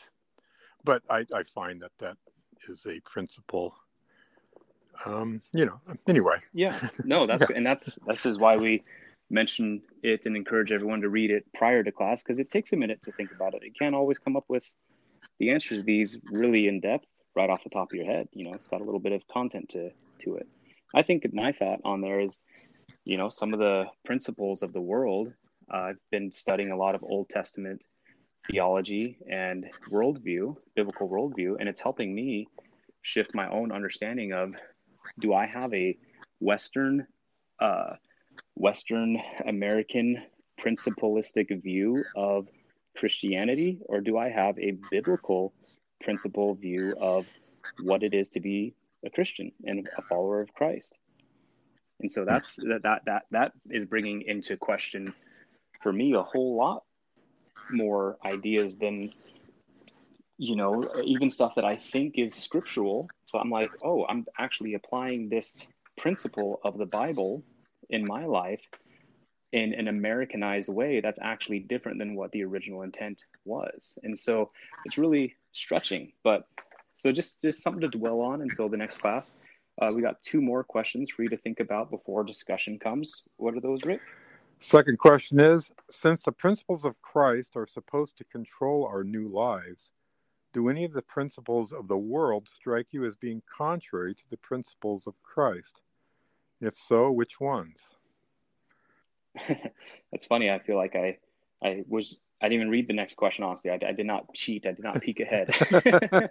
but 0.84 1.02
I 1.08 1.24
I 1.34 1.42
find 1.44 1.80
that 1.82 1.92
that 1.98 2.16
is 2.68 2.86
a 2.86 3.00
principle. 3.00 3.74
Um, 5.04 5.40
you 5.52 5.66
know, 5.66 5.80
anyway. 6.08 6.36
Yeah, 6.52 6.88
no, 7.04 7.26
that's 7.28 7.44
yeah. 7.48 7.56
and 7.56 7.66
that's 7.66 7.98
this 8.06 8.26
is 8.26 8.38
why 8.38 8.56
we 8.56 8.82
mention 9.30 9.80
it 10.02 10.26
and 10.26 10.36
encourage 10.36 10.72
everyone 10.72 11.00
to 11.00 11.08
read 11.08 11.30
it 11.30 11.44
prior 11.54 11.82
to 11.84 11.92
class 11.92 12.22
because 12.22 12.38
it 12.38 12.50
takes 12.50 12.72
a 12.72 12.76
minute 12.76 13.00
to 13.02 13.12
think 13.12 13.30
about 13.32 13.54
it. 13.54 13.62
You 13.64 13.72
can't 13.78 13.94
always 13.94 14.18
come 14.18 14.36
up 14.36 14.44
with 14.48 14.66
the 15.38 15.50
answers 15.50 15.84
these 15.84 16.18
really 16.24 16.66
in 16.66 16.80
depth 16.80 17.06
right 17.36 17.48
off 17.48 17.62
the 17.62 17.70
top 17.70 17.92
of 17.92 17.96
your 17.96 18.06
head. 18.06 18.28
You 18.32 18.44
know, 18.44 18.54
it's 18.54 18.66
got 18.66 18.80
a 18.80 18.84
little 18.84 19.00
bit 19.00 19.12
of 19.12 19.26
content 19.28 19.70
to 19.70 19.90
to 20.20 20.36
it. 20.36 20.48
I 20.94 21.02
think 21.02 21.32
my 21.32 21.52
thought 21.52 21.80
on 21.84 22.00
there 22.00 22.20
is, 22.20 22.36
you 23.04 23.16
know, 23.16 23.28
some 23.28 23.52
of 23.52 23.60
the 23.60 23.86
principles 24.04 24.62
of 24.62 24.72
the 24.72 24.80
world. 24.80 25.32
Uh, 25.72 25.76
I've 25.76 25.98
been 26.10 26.32
studying 26.32 26.72
a 26.72 26.76
lot 26.76 26.96
of 26.96 27.04
Old 27.04 27.28
Testament 27.28 27.80
theology 28.50 29.18
and 29.30 29.66
worldview, 29.90 30.56
biblical 30.74 31.08
worldview, 31.08 31.56
and 31.60 31.68
it's 31.68 31.80
helping 31.80 32.12
me 32.12 32.48
shift 33.02 33.34
my 33.34 33.48
own 33.48 33.70
understanding 33.70 34.32
of 34.32 34.54
do 35.18 35.34
I 35.34 35.46
have 35.46 35.72
a 35.74 35.96
Western, 36.40 37.06
uh, 37.60 37.94
Western 38.54 39.18
American 39.46 40.22
principalistic 40.58 41.50
view 41.62 42.04
of 42.16 42.48
Christianity, 42.96 43.80
or 43.86 44.00
do 44.00 44.18
I 44.18 44.28
have 44.28 44.58
a 44.58 44.76
biblical 44.90 45.52
principle 46.02 46.54
view 46.54 46.94
of 47.00 47.26
what 47.82 48.02
it 48.02 48.14
is 48.14 48.28
to 48.30 48.40
be 48.40 48.74
a 49.04 49.10
Christian 49.10 49.52
and 49.64 49.88
a 49.96 50.02
follower 50.02 50.40
of 50.40 50.52
Christ? 50.54 50.98
And 52.00 52.10
so 52.10 52.24
that's 52.24 52.56
that 52.56 52.80
that 52.82 53.02
that 53.06 53.22
that 53.30 53.52
is 53.70 53.84
bringing 53.84 54.22
into 54.22 54.56
question 54.56 55.12
for 55.82 55.92
me 55.92 56.14
a 56.14 56.22
whole 56.22 56.56
lot 56.56 56.84
more 57.70 58.16
ideas 58.24 58.76
than 58.76 59.12
you 60.38 60.56
know 60.56 60.90
even 61.04 61.30
stuff 61.30 61.54
that 61.54 61.64
i 61.64 61.76
think 61.76 62.14
is 62.16 62.34
scriptural 62.34 63.08
so 63.30 63.38
i'm 63.38 63.50
like 63.50 63.70
oh 63.84 64.04
i'm 64.08 64.26
actually 64.38 64.74
applying 64.74 65.28
this 65.28 65.66
principle 65.96 66.60
of 66.64 66.78
the 66.78 66.86
bible 66.86 67.42
in 67.90 68.06
my 68.06 68.24
life 68.24 68.62
in 69.52 69.74
an 69.74 69.88
americanized 69.88 70.68
way 70.68 71.00
that's 71.00 71.18
actually 71.22 71.58
different 71.58 71.98
than 71.98 72.14
what 72.14 72.30
the 72.32 72.44
original 72.44 72.82
intent 72.82 73.22
was. 73.44 73.98
And 74.02 74.18
so 74.18 74.50
it's 74.84 74.96
really 74.98 75.34
stretching 75.52 76.12
but 76.22 76.46
so 76.94 77.10
just 77.10 77.40
just 77.40 77.62
something 77.62 77.80
to 77.80 77.88
dwell 77.88 78.20
on 78.20 78.42
until 78.42 78.68
the 78.68 78.76
next 78.76 78.98
class. 78.98 79.46
Uh, 79.80 79.90
we 79.94 80.02
got 80.02 80.22
two 80.22 80.42
more 80.42 80.62
questions 80.62 81.10
for 81.10 81.22
you 81.22 81.28
to 81.30 81.36
think 81.38 81.58
about 81.58 81.90
before 81.90 82.22
discussion 82.22 82.78
comes. 82.78 83.26
What 83.38 83.54
are 83.54 83.60
those 83.60 83.82
rick? 83.84 84.00
Second 84.58 84.98
question 84.98 85.40
is 85.40 85.72
Since 85.90 86.22
the 86.22 86.32
principles 86.32 86.84
of 86.84 87.00
Christ 87.00 87.56
are 87.56 87.66
supposed 87.66 88.18
to 88.18 88.24
control 88.24 88.84
our 88.84 89.02
new 89.02 89.28
lives, 89.28 89.90
do 90.52 90.68
any 90.68 90.84
of 90.84 90.92
the 90.92 91.02
principles 91.02 91.72
of 91.72 91.88
the 91.88 91.96
world 91.96 92.48
strike 92.48 92.88
you 92.90 93.04
as 93.06 93.14
being 93.16 93.42
contrary 93.56 94.14
to 94.14 94.24
the 94.30 94.36
principles 94.36 95.06
of 95.06 95.14
Christ? 95.22 95.80
If 96.60 96.76
so, 96.76 97.10
which 97.10 97.40
ones? 97.40 97.94
That's 100.10 100.26
funny. 100.26 100.50
I 100.50 100.58
feel 100.58 100.76
like 100.76 100.96
I, 100.96 101.18
I 101.62 101.84
was, 101.88 102.18
I 102.42 102.46
didn't 102.48 102.62
even 102.62 102.70
read 102.70 102.88
the 102.88 102.94
next 102.94 103.16
question, 103.16 103.44
honestly. 103.44 103.70
I, 103.70 103.78
I 103.86 103.92
did 103.92 104.06
not 104.06 104.32
cheat. 104.34 104.66
I 104.66 104.72
did 104.72 104.82
not 104.82 105.00
peek 105.00 105.20
ahead. 105.20 105.54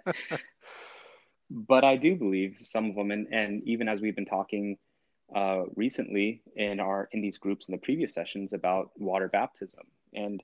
but 1.50 1.84
I 1.84 1.96
do 1.96 2.14
believe 2.14 2.60
some 2.62 2.90
of 2.90 2.94
them. 2.94 3.10
And, 3.10 3.26
and 3.32 3.62
even 3.64 3.88
as 3.88 4.00
we've 4.00 4.14
been 4.14 4.26
talking 4.26 4.76
uh, 5.34 5.64
recently 5.76 6.42
in 6.56 6.80
our 6.80 7.08
in 7.12 7.20
these 7.20 7.38
groups 7.38 7.68
in 7.68 7.72
the 7.72 7.78
previous 7.78 8.12
sessions 8.12 8.52
about 8.52 8.90
water 8.98 9.28
baptism 9.28 9.84
and 10.12 10.42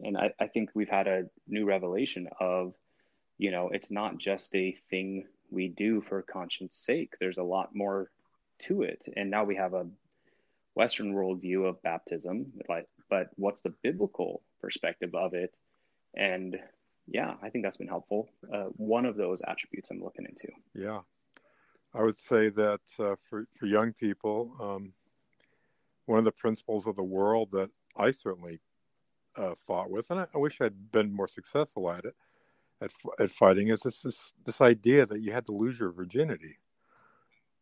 and 0.00 0.16
I, 0.16 0.32
I 0.38 0.46
think 0.46 0.70
we've 0.74 0.88
had 0.88 1.08
a 1.08 1.24
new 1.48 1.64
revelation 1.64 2.28
of 2.38 2.74
you 3.38 3.50
know 3.50 3.70
it's 3.72 3.90
not 3.90 4.18
just 4.18 4.54
a 4.54 4.76
thing 4.90 5.26
we 5.50 5.68
do 5.68 6.00
for 6.02 6.22
conscience 6.22 6.76
sake. 6.76 7.14
There's 7.20 7.38
a 7.38 7.42
lot 7.42 7.74
more 7.74 8.10
to 8.60 8.82
it. 8.82 9.04
And 9.16 9.30
now 9.30 9.44
we 9.44 9.56
have 9.56 9.74
a 9.74 9.86
western 10.74 11.14
worldview 11.14 11.68
of 11.68 11.82
baptism 11.82 12.52
like 12.68 12.86
but 13.10 13.30
what's 13.36 13.62
the 13.62 13.72
biblical 13.82 14.42
perspective 14.60 15.14
of 15.14 15.34
it? 15.34 15.54
And 16.14 16.58
yeah 17.10 17.34
i 17.42 17.48
think 17.48 17.64
that's 17.64 17.78
been 17.78 17.88
helpful. 17.88 18.28
Uh, 18.52 18.66
one 18.76 19.06
of 19.06 19.16
those 19.16 19.40
attributes 19.46 19.90
i'm 19.90 20.02
looking 20.02 20.26
into. 20.26 20.48
Yeah. 20.74 21.00
I 21.94 22.02
would 22.02 22.16
say 22.16 22.50
that 22.50 22.80
uh, 22.98 23.14
for, 23.28 23.46
for 23.58 23.66
young 23.66 23.94
people, 23.94 24.52
um, 24.60 24.92
one 26.04 26.18
of 26.18 26.24
the 26.24 26.32
principles 26.32 26.86
of 26.86 26.96
the 26.96 27.02
world 27.02 27.48
that 27.52 27.70
I 27.96 28.10
certainly 28.10 28.60
uh, 29.36 29.54
fought 29.66 29.90
with, 29.90 30.10
and 30.10 30.20
I, 30.20 30.26
I, 30.34 30.38
wish 30.38 30.60
I'd 30.60 30.92
been 30.92 31.12
more 31.12 31.28
successful 31.28 31.90
at 31.90 32.04
it, 32.04 32.14
at, 32.80 32.90
at 33.18 33.30
fighting, 33.30 33.68
is 33.68 33.80
this, 33.80 34.02
this, 34.02 34.32
this 34.44 34.60
idea 34.60 35.06
that 35.06 35.20
you 35.20 35.32
had 35.32 35.46
to 35.46 35.52
lose 35.52 35.78
your 35.78 35.92
virginity. 35.92 36.58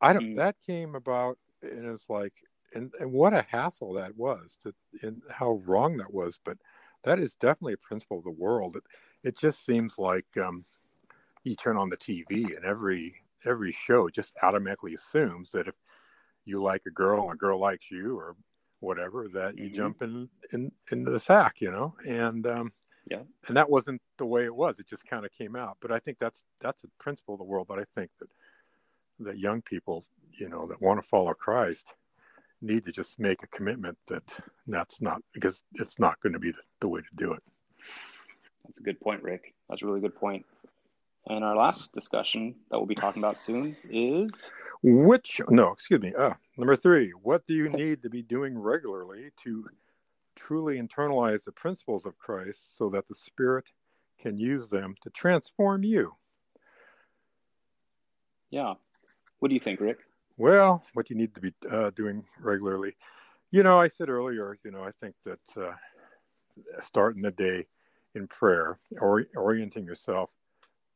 I 0.01 0.13
don't. 0.13 0.35
Mm. 0.35 0.37
That 0.37 0.57
came 0.67 0.95
about, 0.95 1.39
and 1.63 1.87
it's 1.87 2.11
like, 2.11 2.35
and, 2.75 2.93
and 3.01 3.13
what 3.13 3.33
a 3.33 3.47
hassle 3.49 3.95
that 3.95 4.17
was, 4.17 4.59
to, 4.63 4.75
and 5.03 5.23
how 5.31 5.63
wrong 5.65 5.97
that 5.97 6.13
was. 6.13 6.39
But 6.45 6.59
that 7.05 7.19
is 7.19 7.35
definitely 7.37 7.75
a 7.75 7.79
principle 7.79 8.19
of 8.19 8.25
the 8.25 8.31
world. 8.31 8.77
It, 8.77 8.83
it 9.23 9.39
just 9.39 9.65
seems 9.65 9.99
like 9.99 10.27
um, 10.37 10.63
you 11.45 11.55
turn 11.55 11.77
on 11.77 11.89
the 11.89 11.97
TV 11.97 12.57
and 12.57 12.65
every 12.65 13.23
every 13.45 13.73
show 13.73 14.09
just 14.09 14.35
automatically 14.43 14.95
assumes 14.95 15.53
that 15.53 15.69
if 15.69 15.75
you 16.45 16.61
like 16.61 16.83
a 16.87 16.91
girl 16.91 17.25
and 17.25 17.35
a 17.35 17.37
girl 17.37 17.61
likes 17.61 17.91
you 17.91 18.19
or 18.19 18.35
whatever 18.81 19.29
that 19.33 19.57
you 19.57 19.67
mm-hmm. 19.67 19.77
jump 19.77 20.03
in, 20.03 20.29
in 20.53 20.71
into 20.91 21.11
the 21.11 21.19
sack 21.19 21.61
you 21.61 21.71
know 21.71 21.95
and 22.07 22.47
um 22.47 22.71
yeah. 23.07 23.23
And 23.47 23.57
that 23.57 23.71
wasn't 23.71 24.03
the 24.19 24.27
way 24.27 24.45
it 24.45 24.55
was. 24.55 24.79
It 24.79 24.89
just 24.89 25.07
kind 25.07 25.25
of 25.25 25.33
came 25.33 25.57
out. 25.57 25.79
But 25.81 25.93
i 25.93 25.99
think 25.99 26.19
that's 26.19 26.45
that's 26.61 26.85
a 26.85 26.89
principle 26.99 27.35
of 27.35 27.39
the 27.39 27.45
world 27.45 27.69
that 27.69 27.79
i 27.79 27.85
think 27.95 28.11
that 28.21 28.29
that 29.21 29.39
young 29.39 29.63
people 29.63 30.05
you 30.33 30.49
know 30.49 30.67
that 30.67 30.81
want 30.83 31.01
to 31.01 31.09
follow 31.09 31.33
christ 31.33 31.87
need 32.63 32.85
to 32.85 32.93
just 32.93 33.19
make 33.19 33.43
a 33.43 33.47
commitment 33.49 33.97
that 34.09 34.39
that's 34.67 35.01
not 35.01 35.21
because 35.33 35.63
it's 35.75 35.99
not 35.99 36.21
going 36.21 36.33
to 36.33 36.39
be 36.39 36.51
the, 36.51 36.61
the 36.81 36.89
way 36.89 37.01
to 37.01 37.17
do 37.17 37.33
it. 37.33 37.43
That's 38.65 38.79
a 38.79 38.83
good 38.83 39.01
point 39.01 39.23
rick. 39.23 39.55
That's 39.69 39.83
a 39.83 39.87
really 39.87 40.01
good 40.01 40.15
point. 40.15 40.45
point. 40.45 41.37
And 41.37 41.45
our 41.45 41.57
last 41.57 41.93
discussion 41.93 42.55
that 42.71 42.79
we'll 42.79 42.87
be 42.87 42.95
talking 42.95 43.23
about 43.23 43.37
soon 43.37 43.77
is? 43.91 44.31
Which 44.83 45.41
no, 45.49 45.73
excuse 45.73 46.01
me. 46.01 46.15
Uh, 46.17 46.35
number 46.57 46.77
three, 46.77 47.11
what 47.23 47.47
do 47.47 47.55
you 47.55 47.69
need 47.69 48.03
to 48.03 48.11
be 48.11 48.23
doing 48.23 48.57
regularly 48.57 49.31
to 49.45 49.67
truly 50.37 50.81
internalize 50.81 51.45
the 51.45 51.53
principles 51.53 52.07
of 52.07 52.19
Christ 52.19 52.77
so 52.77 52.89
that 52.91 53.09
the 53.09 53.15
Spirit 53.15 53.65
can 54.21 54.39
use 54.39 54.69
them 54.69 54.95
to 55.03 55.11
transform 55.11 55.83
you? 55.83 56.13
Yeah. 58.51 58.75
What 59.39 59.49
do 59.49 59.55
you 59.55 59.61
think, 59.61 59.81
Rick? 59.81 59.99
Well, 60.39 60.85
what 60.95 61.11
you 61.11 61.17
need 61.17 61.35
to 61.35 61.41
be 61.41 61.53
uh, 61.71 61.91
doing 61.91 62.25
regularly. 62.41 62.97
You 63.51 63.63
know, 63.63 63.81
I 63.81 63.89
said 63.89 64.09
earlier, 64.09 64.57
you 64.65 64.71
know, 64.71 64.83
I 64.85 64.91
think 65.01 65.15
that 65.25 65.41
uh, 65.57 65.73
starting 66.83 67.23
the 67.23 67.31
day 67.31 67.67
in 68.15 68.27
prayer 68.29 68.77
or 69.01 69.27
orienting 69.37 69.85
yourself 69.85 70.31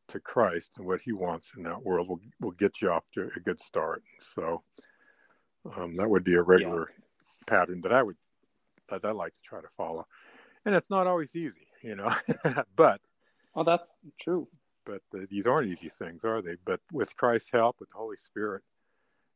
to 0.08 0.20
Christ 0.20 0.72
and 0.76 0.86
what 0.86 1.00
He 1.00 1.12
wants 1.12 1.52
in 1.56 1.62
that 1.64 1.82
world 1.82 2.08
will 2.08 2.20
will 2.40 2.50
get 2.52 2.82
you 2.82 2.90
off 2.90 3.04
to 3.14 3.30
a 3.36 3.40
good 3.40 3.60
start. 3.60 4.02
So 4.18 4.62
um, 5.76 5.96
that 5.96 6.08
would 6.08 6.24
be 6.24 6.34
a 6.34 6.42
regular 6.42 6.90
yeah. 6.90 7.04
pattern 7.46 7.80
that 7.82 7.92
I 7.92 8.02
would 8.02 8.16
that 8.90 9.04
I 9.04 9.12
like 9.12 9.32
to 9.32 9.42
try 9.42 9.60
to 9.60 9.68
follow, 9.76 10.06
and 10.64 10.74
it's 10.74 10.90
not 10.90 11.06
always 11.06 11.34
easy, 11.34 11.66
you 11.82 11.96
know. 11.96 12.14
but 12.76 13.00
well, 13.54 13.64
that's 13.64 13.90
true. 14.20 14.48
But 14.84 15.02
uh, 15.14 15.26
these 15.28 15.46
aren't 15.46 15.68
easy 15.68 15.88
things, 15.88 16.24
are 16.24 16.42
they? 16.42 16.56
But 16.64 16.80
with 16.92 17.16
Christ's 17.16 17.50
help, 17.52 17.76
with 17.80 17.90
the 17.90 17.96
Holy 17.96 18.16
Spirit, 18.16 18.62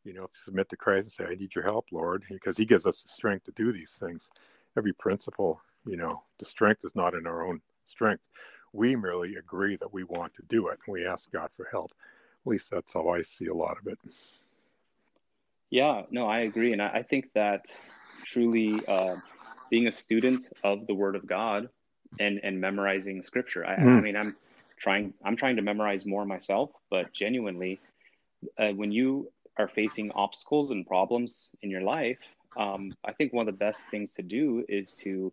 you 0.05 0.13
know, 0.13 0.29
submit 0.33 0.69
to 0.71 0.77
Christ 0.77 1.07
and 1.07 1.13
say, 1.29 1.33
"I 1.33 1.37
need 1.37 1.55
your 1.55 1.65
help, 1.65 1.87
Lord," 1.93 2.25
because 2.31 2.57
He 2.57 2.65
gives 2.65 2.87
us 2.87 3.03
the 3.03 3.09
strength 3.09 3.45
to 3.45 3.53
do 3.53 3.73
these 3.73 3.93
things. 3.93 4.31
Every 4.77 4.93
principle, 4.93 5.61
you 5.87 5.97
know, 5.97 6.21
the 6.39 6.45
strength 6.45 6.85
is 6.85 6.97
not 6.97 7.15
in 7.15 7.27
our 7.27 7.47
own 7.47 7.61
strength. 7.85 8.29
We 8.73 8.97
merely 8.97 9.37
agree 9.37 9.77
that 9.77 9.93
we 9.93 10.03
want 10.03 10.35
to 10.35 10.43
do 10.49 10.69
it, 10.69 10.81
and 10.87 10.93
we 10.93 11.07
ask 11.07 11.31
God 11.31 11.51
for 11.57 11.69
help. 11.71 11.93
At 12.45 12.51
least 12.51 12.71
that's 12.71 12.93
how 12.93 13.09
I 13.09 13.23
see 13.23 13.47
a 13.47 13.55
lot 13.55 13.79
of 13.79 13.87
it. 13.87 13.99
Yeah, 15.71 16.03
no, 16.11 16.29
I 16.29 16.41
agree, 16.41 16.73
and 16.73 16.83
I, 16.83 17.03
think 17.03 17.33
that 17.35 17.67
truly 18.25 18.85
uh, 18.87 19.15
being 19.71 19.87
a 19.87 19.93
student 19.93 20.45
of 20.63 20.87
the 20.87 20.95
Word 20.95 21.17
of 21.17 21.27
God 21.27 21.69
and 22.19 22.41
and 22.43 22.61
memorizing 22.61 23.23
Scripture. 23.23 23.67
I, 23.67 23.77
mm. 23.77 23.99
I 23.99 24.01
mean, 24.01 24.17
I'm 24.17 24.35
trying 24.79 25.15
I'm 25.25 25.37
trying 25.37 25.57
to 25.57 25.63
memorize 25.63 26.07
more 26.07 26.25
myself, 26.25 26.71
but 26.91 27.13
genuinely, 27.13 27.79
uh, 28.59 28.71
when 28.71 28.93
you 28.93 29.31
are 29.59 29.69
facing 29.69 30.11
obstacles 30.13 30.71
and 30.73 30.87
problems 30.87 31.49
in 31.63 31.71
your 31.71 31.83
life, 31.83 32.37
um, 32.57 32.91
I 33.05 33.13
think 33.13 33.33
one 33.33 33.49
of 33.49 33.55
the 33.55 33.65
best 33.65 33.89
things 33.91 34.13
to 34.15 34.23
do 34.23 34.65
is 34.69 34.95
to 35.05 35.33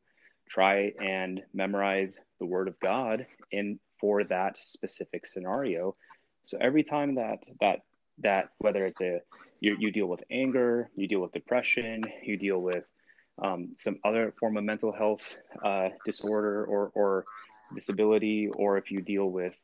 try 0.50 0.92
and 1.02 1.42
memorize 1.54 2.20
the 2.40 2.46
Word 2.46 2.68
of 2.68 2.80
God 2.80 3.26
in 3.52 3.80
for 4.00 4.24
that 4.26 4.58
specific 4.60 5.26
scenario. 5.26 5.96
So 6.44 6.58
every 6.60 6.84
time 6.84 7.16
that 7.16 7.44
that 7.60 7.82
that 8.24 8.50
whether 8.60 8.86
it's 8.86 9.02
a 9.02 9.22
you, 9.60 9.76
you 9.80 9.92
deal 9.92 10.08
with 10.08 10.24
anger, 10.32 10.90
you 10.96 11.08
deal 11.08 11.20
with 11.20 11.32
depression, 11.32 12.04
you 12.24 12.38
deal 12.38 12.60
with 12.60 12.86
um, 13.42 13.74
some 13.78 13.98
other 14.04 14.34
form 14.40 14.58
of 14.58 14.64
mental 14.64 14.92
health 14.92 15.38
uh, 15.64 15.90
disorder 16.06 16.66
or 16.66 16.92
or 16.94 17.26
disability, 17.76 18.50
or 18.50 18.78
if 18.78 18.92
you 18.92 19.02
deal 19.02 19.30
with 19.30 19.56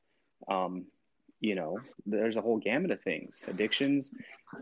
um, 0.48 0.86
you 1.40 1.56
know 1.56 1.78
there's 2.06 2.38
a 2.38 2.42
whole 2.42 2.58
gamut 2.58 2.92
of 2.92 3.02
things. 3.02 3.44
Addictions 3.48 4.12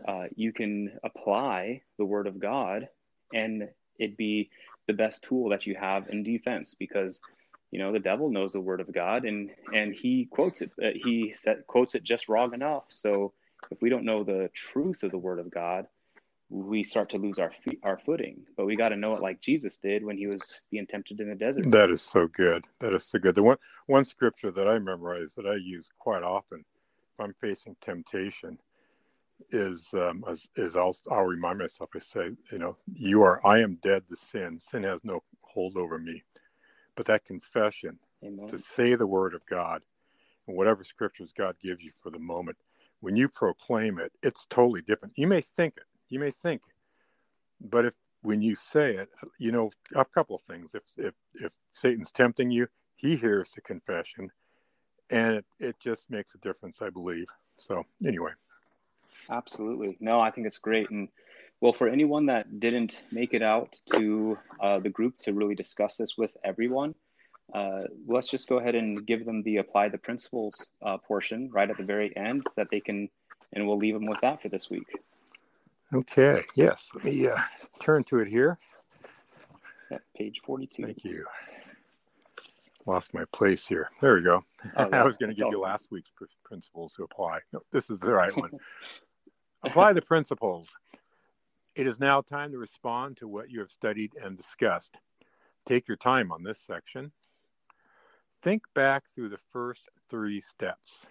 uh, 0.06 0.24
you 0.34 0.52
can 0.52 0.98
apply 1.04 1.82
the 1.98 2.04
word 2.04 2.26
of 2.26 2.38
god 2.38 2.88
and 3.32 3.68
it'd 3.98 4.16
be 4.16 4.50
the 4.86 4.92
best 4.92 5.24
tool 5.24 5.48
that 5.50 5.66
you 5.66 5.74
have 5.74 6.08
in 6.08 6.22
defense 6.22 6.74
because 6.78 7.20
you 7.70 7.78
know 7.78 7.92
the 7.92 7.98
devil 7.98 8.30
knows 8.30 8.52
the 8.52 8.60
word 8.60 8.80
of 8.80 8.92
god 8.92 9.24
and 9.24 9.50
and 9.72 9.94
he 9.94 10.26
quotes 10.26 10.60
it 10.60 10.70
uh, 10.82 10.90
he 10.94 11.34
set, 11.40 11.66
quotes 11.66 11.94
it 11.94 12.04
just 12.04 12.28
wrong 12.28 12.54
enough. 12.54 12.84
So 12.88 13.32
if 13.70 13.80
we 13.82 13.90
don't 13.90 14.04
know 14.04 14.24
the 14.24 14.50
truth 14.54 15.02
of 15.02 15.10
the 15.10 15.18
word 15.18 15.38
of 15.38 15.50
god 15.50 15.86
we 16.48 16.84
start 16.84 17.10
to 17.10 17.18
lose 17.18 17.38
our 17.38 17.50
feet, 17.50 17.80
our 17.82 17.98
footing 17.98 18.44
but 18.56 18.66
we 18.66 18.76
got 18.76 18.90
to 18.90 18.96
know 18.96 19.14
it 19.14 19.22
like 19.22 19.40
jesus 19.40 19.78
did 19.82 20.04
when 20.04 20.16
he 20.16 20.26
was 20.26 20.60
being 20.70 20.86
tempted 20.86 21.20
in 21.20 21.28
the 21.28 21.34
desert 21.34 21.70
that 21.70 21.90
is 21.90 22.02
so 22.02 22.26
good 22.28 22.64
that 22.80 22.92
is 22.92 23.04
so 23.04 23.18
good 23.18 23.34
the 23.34 23.42
one 23.42 23.58
one 23.86 24.04
scripture 24.04 24.50
that 24.50 24.68
i 24.68 24.78
memorize 24.78 25.32
that 25.36 25.46
i 25.46 25.54
use 25.54 25.90
quite 25.98 26.22
often 26.22 26.60
if 26.60 27.24
i'm 27.24 27.34
facing 27.40 27.76
temptation 27.80 28.58
is 29.50 29.88
um, 29.94 30.24
is, 30.28 30.48
is 30.56 30.76
I'll, 30.76 30.96
I'll 31.10 31.24
remind 31.24 31.58
myself. 31.58 31.90
I 31.94 31.98
say, 31.98 32.30
you 32.50 32.58
know, 32.58 32.76
you 32.92 33.22
are. 33.22 33.44
I 33.46 33.60
am 33.60 33.78
dead 33.82 34.02
to 34.08 34.16
sin. 34.16 34.58
Sin 34.60 34.82
has 34.84 35.00
no 35.04 35.22
hold 35.42 35.76
over 35.76 35.98
me. 35.98 36.22
But 36.96 37.06
that 37.06 37.24
confession 37.24 37.98
Amen. 38.24 38.48
to 38.48 38.58
say 38.58 38.94
the 38.94 39.06
word 39.06 39.34
of 39.34 39.42
God 39.48 39.82
and 40.46 40.56
whatever 40.56 40.84
scriptures 40.84 41.32
God 41.36 41.56
gives 41.62 41.82
you 41.82 41.92
for 42.02 42.10
the 42.10 42.18
moment, 42.18 42.56
when 43.06 43.14
you 43.14 43.28
proclaim 43.28 44.00
it, 44.00 44.10
it's 44.20 44.46
totally 44.50 44.82
different. 44.82 45.14
You 45.16 45.28
may 45.28 45.40
think 45.40 45.74
it. 45.76 45.84
You 46.08 46.18
may 46.18 46.32
think, 46.32 46.60
but 47.60 47.84
if 47.84 47.94
when 48.22 48.42
you 48.42 48.56
say 48.56 48.96
it, 48.96 49.08
you 49.38 49.52
know, 49.52 49.70
a 49.94 50.04
couple 50.04 50.34
of 50.34 50.42
things. 50.42 50.70
If 50.74 50.82
if 50.96 51.14
if 51.34 51.52
Satan's 51.72 52.10
tempting 52.10 52.50
you, 52.50 52.66
he 52.96 53.14
hears 53.14 53.52
the 53.54 53.60
confession, 53.60 54.32
and 55.08 55.36
it, 55.36 55.44
it 55.60 55.76
just 55.78 56.10
makes 56.10 56.34
a 56.34 56.38
difference, 56.38 56.82
I 56.82 56.90
believe. 56.90 57.28
So 57.60 57.84
anyway. 58.04 58.32
Absolutely. 59.30 59.96
No, 60.00 60.20
I 60.20 60.32
think 60.32 60.48
it's 60.48 60.58
great. 60.58 60.90
And 60.90 61.08
well, 61.60 61.72
for 61.72 61.86
anyone 61.86 62.26
that 62.26 62.58
didn't 62.58 63.02
make 63.12 63.34
it 63.34 63.42
out 63.42 63.78
to 63.94 64.36
uh, 64.60 64.80
the 64.80 64.90
group 64.90 65.16
to 65.18 65.32
really 65.32 65.54
discuss 65.54 65.96
this 65.96 66.18
with 66.18 66.36
everyone, 66.42 66.96
uh, 67.54 67.82
let's 68.06 68.28
just 68.28 68.48
go 68.48 68.58
ahead 68.58 68.74
and 68.74 69.06
give 69.06 69.24
them 69.24 69.42
the 69.42 69.58
apply 69.58 69.88
the 69.88 69.98
principles 69.98 70.66
uh, 70.82 70.98
portion 70.98 71.50
right 71.52 71.70
at 71.70 71.76
the 71.76 71.84
very 71.84 72.16
end 72.16 72.46
that 72.56 72.68
they 72.70 72.80
can, 72.80 73.08
and 73.52 73.66
we'll 73.66 73.78
leave 73.78 73.94
them 73.94 74.06
with 74.06 74.20
that 74.20 74.42
for 74.42 74.48
this 74.48 74.68
week. 74.68 74.86
Okay. 75.94 76.42
Yes. 76.54 76.90
Let 76.94 77.04
me 77.04 77.28
uh, 77.28 77.38
turn 77.80 78.04
to 78.04 78.18
it 78.18 78.28
here. 78.28 78.58
At 79.90 80.02
page 80.16 80.40
42. 80.44 80.82
Thank 80.82 81.04
you. 81.04 81.24
Lost 82.86 83.14
my 83.14 83.24
place 83.32 83.66
here. 83.66 83.88
There 84.00 84.14
we 84.14 84.22
go. 84.22 84.42
Oh. 84.76 84.88
I 84.92 85.04
was 85.04 85.16
going 85.16 85.30
to 85.30 85.34
give 85.34 85.50
you 85.50 85.60
last 85.60 85.86
week's 85.90 86.10
principles 86.44 86.92
to 86.94 87.04
apply. 87.04 87.40
No, 87.52 87.60
this 87.72 87.90
is 87.90 88.00
the 88.00 88.12
right 88.12 88.36
one. 88.36 88.50
Apply 89.62 89.92
the 89.92 90.02
principles. 90.02 90.68
It 91.74 91.86
is 91.88 91.98
now 91.98 92.20
time 92.20 92.52
to 92.52 92.58
respond 92.58 93.16
to 93.18 93.26
what 93.26 93.50
you 93.50 93.58
have 93.60 93.70
studied 93.70 94.12
and 94.22 94.36
discussed. 94.36 94.96
Take 95.66 95.88
your 95.88 95.96
time 95.96 96.30
on 96.30 96.44
this 96.44 96.60
section. 96.60 97.10
Think 98.42 98.62
back 98.74 99.04
through 99.08 99.30
the 99.30 99.38
first 99.38 99.88
three 100.08 100.40
steps. 100.40 101.06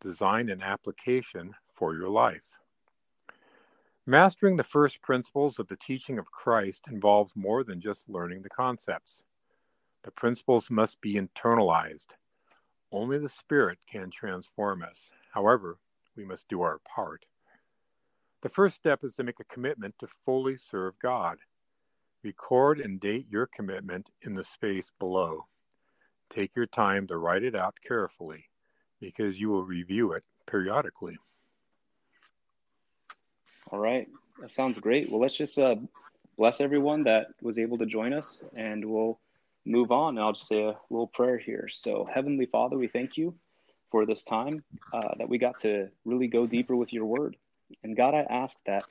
Design 0.00 0.48
an 0.48 0.62
application 0.62 1.54
for 1.74 1.94
your 1.94 2.08
life. 2.08 2.60
Mastering 4.06 4.56
the 4.56 4.62
first 4.64 5.02
principles 5.02 5.58
of 5.58 5.66
the 5.66 5.76
teaching 5.76 6.18
of 6.18 6.30
Christ 6.30 6.82
involves 6.90 7.34
more 7.34 7.64
than 7.64 7.80
just 7.80 8.08
learning 8.08 8.42
the 8.42 8.48
concepts. 8.48 9.22
The 10.04 10.12
principles 10.12 10.70
must 10.70 11.00
be 11.00 11.14
internalized. 11.14 12.14
Only 12.92 13.18
the 13.18 13.28
Spirit 13.28 13.78
can 13.90 14.10
transform 14.10 14.82
us. 14.82 15.10
However, 15.34 15.78
we 16.16 16.24
must 16.24 16.48
do 16.48 16.62
our 16.62 16.78
part. 16.78 17.26
The 18.42 18.48
first 18.48 18.76
step 18.76 19.02
is 19.02 19.16
to 19.16 19.24
make 19.24 19.40
a 19.40 19.52
commitment 19.52 19.96
to 19.98 20.06
fully 20.06 20.56
serve 20.56 20.98
God. 21.00 21.38
Record 22.22 22.78
and 22.78 23.00
date 23.00 23.26
your 23.28 23.46
commitment 23.46 24.10
in 24.22 24.34
the 24.34 24.44
space 24.44 24.92
below. 25.00 25.46
Take 26.30 26.54
your 26.56 26.66
time 26.66 27.06
to 27.08 27.16
write 27.16 27.42
it 27.42 27.54
out 27.54 27.76
carefully 27.86 28.44
because 29.00 29.38
you 29.40 29.48
will 29.48 29.64
review 29.64 30.12
it 30.12 30.24
periodically. 30.46 31.18
All 33.70 33.78
right. 33.78 34.08
That 34.40 34.50
sounds 34.50 34.78
great. 34.78 35.10
Well, 35.10 35.20
let's 35.20 35.36
just 35.36 35.58
uh, 35.58 35.76
bless 36.36 36.60
everyone 36.60 37.04
that 37.04 37.28
was 37.40 37.58
able 37.58 37.78
to 37.78 37.86
join 37.86 38.12
us 38.12 38.44
and 38.54 38.84
we'll 38.84 39.18
move 39.64 39.90
on. 39.90 40.18
I'll 40.18 40.32
just 40.32 40.48
say 40.48 40.62
a 40.62 40.76
little 40.90 41.08
prayer 41.08 41.38
here. 41.38 41.68
So, 41.70 42.08
Heavenly 42.12 42.46
Father, 42.46 42.76
we 42.76 42.88
thank 42.88 43.16
you 43.16 43.34
for 43.90 44.06
this 44.06 44.22
time 44.22 44.62
uh, 44.92 45.14
that 45.18 45.28
we 45.28 45.38
got 45.38 45.58
to 45.60 45.88
really 46.04 46.28
go 46.28 46.46
deeper 46.46 46.76
with 46.76 46.92
your 46.92 47.06
word. 47.06 47.36
And 47.82 47.96
God, 47.96 48.14
I 48.14 48.26
ask 48.30 48.56
that 48.66 48.84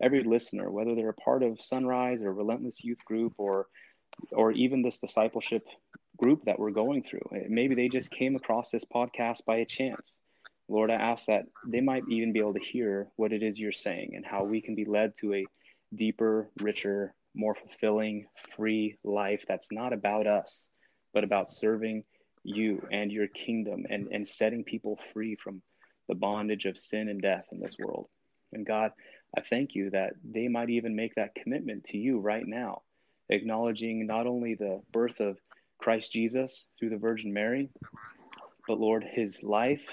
every 0.00 0.22
listener, 0.22 0.70
whether 0.70 0.94
they're 0.94 1.10
a 1.10 1.14
part 1.14 1.42
of 1.42 1.60
Sunrise 1.60 2.22
or 2.22 2.32
Relentless 2.32 2.82
Youth 2.82 3.04
Group 3.04 3.34
or 3.38 3.66
or 4.30 4.52
even 4.52 4.82
this 4.82 4.98
discipleship 4.98 5.66
group 6.22 6.44
that 6.44 6.58
we're 6.58 6.70
going 6.70 7.02
through, 7.02 7.26
maybe 7.48 7.74
they 7.74 7.88
just 7.88 8.10
came 8.10 8.36
across 8.36 8.70
this 8.70 8.84
podcast 8.84 9.44
by 9.44 9.56
a 9.56 9.64
chance. 9.64 10.20
Lord, 10.68 10.90
I 10.90 10.94
ask 10.94 11.26
that 11.26 11.46
they 11.66 11.80
might 11.80 12.04
even 12.08 12.32
be 12.32 12.38
able 12.38 12.54
to 12.54 12.60
hear 12.60 13.08
what 13.16 13.32
it 13.32 13.42
is 13.42 13.58
you're 13.58 13.72
saying 13.72 14.12
and 14.14 14.24
how 14.24 14.44
we 14.44 14.60
can 14.60 14.76
be 14.76 14.84
led 14.84 15.14
to 15.20 15.34
a 15.34 15.44
deeper, 15.94 16.48
richer, 16.60 17.14
more 17.34 17.56
fulfilling, 17.56 18.26
free 18.56 18.98
life 19.02 19.44
that's 19.48 19.72
not 19.72 19.92
about 19.92 20.26
us, 20.28 20.68
but 21.12 21.24
about 21.24 21.48
serving 21.48 22.04
you 22.44 22.80
and 22.92 23.10
your 23.10 23.26
kingdom 23.26 23.84
and, 23.90 24.08
and 24.12 24.26
setting 24.26 24.62
people 24.62 24.98
free 25.12 25.36
from 25.42 25.60
the 26.08 26.14
bondage 26.14 26.66
of 26.66 26.78
sin 26.78 27.08
and 27.08 27.20
death 27.20 27.46
in 27.50 27.58
this 27.58 27.76
world. 27.78 28.08
And 28.52 28.64
God, 28.64 28.92
I 29.36 29.40
thank 29.40 29.74
you 29.74 29.90
that 29.90 30.12
they 30.24 30.46
might 30.46 30.70
even 30.70 30.94
make 30.94 31.16
that 31.16 31.34
commitment 31.34 31.84
to 31.84 31.98
you 31.98 32.20
right 32.20 32.46
now, 32.46 32.82
acknowledging 33.28 34.06
not 34.06 34.26
only 34.26 34.54
the 34.54 34.82
birth 34.92 35.20
of 35.20 35.36
Christ 35.82 36.12
Jesus 36.12 36.66
through 36.78 36.90
the 36.90 36.96
Virgin 36.96 37.32
Mary, 37.32 37.68
but 38.68 38.78
Lord, 38.78 39.04
his 39.04 39.42
life, 39.42 39.84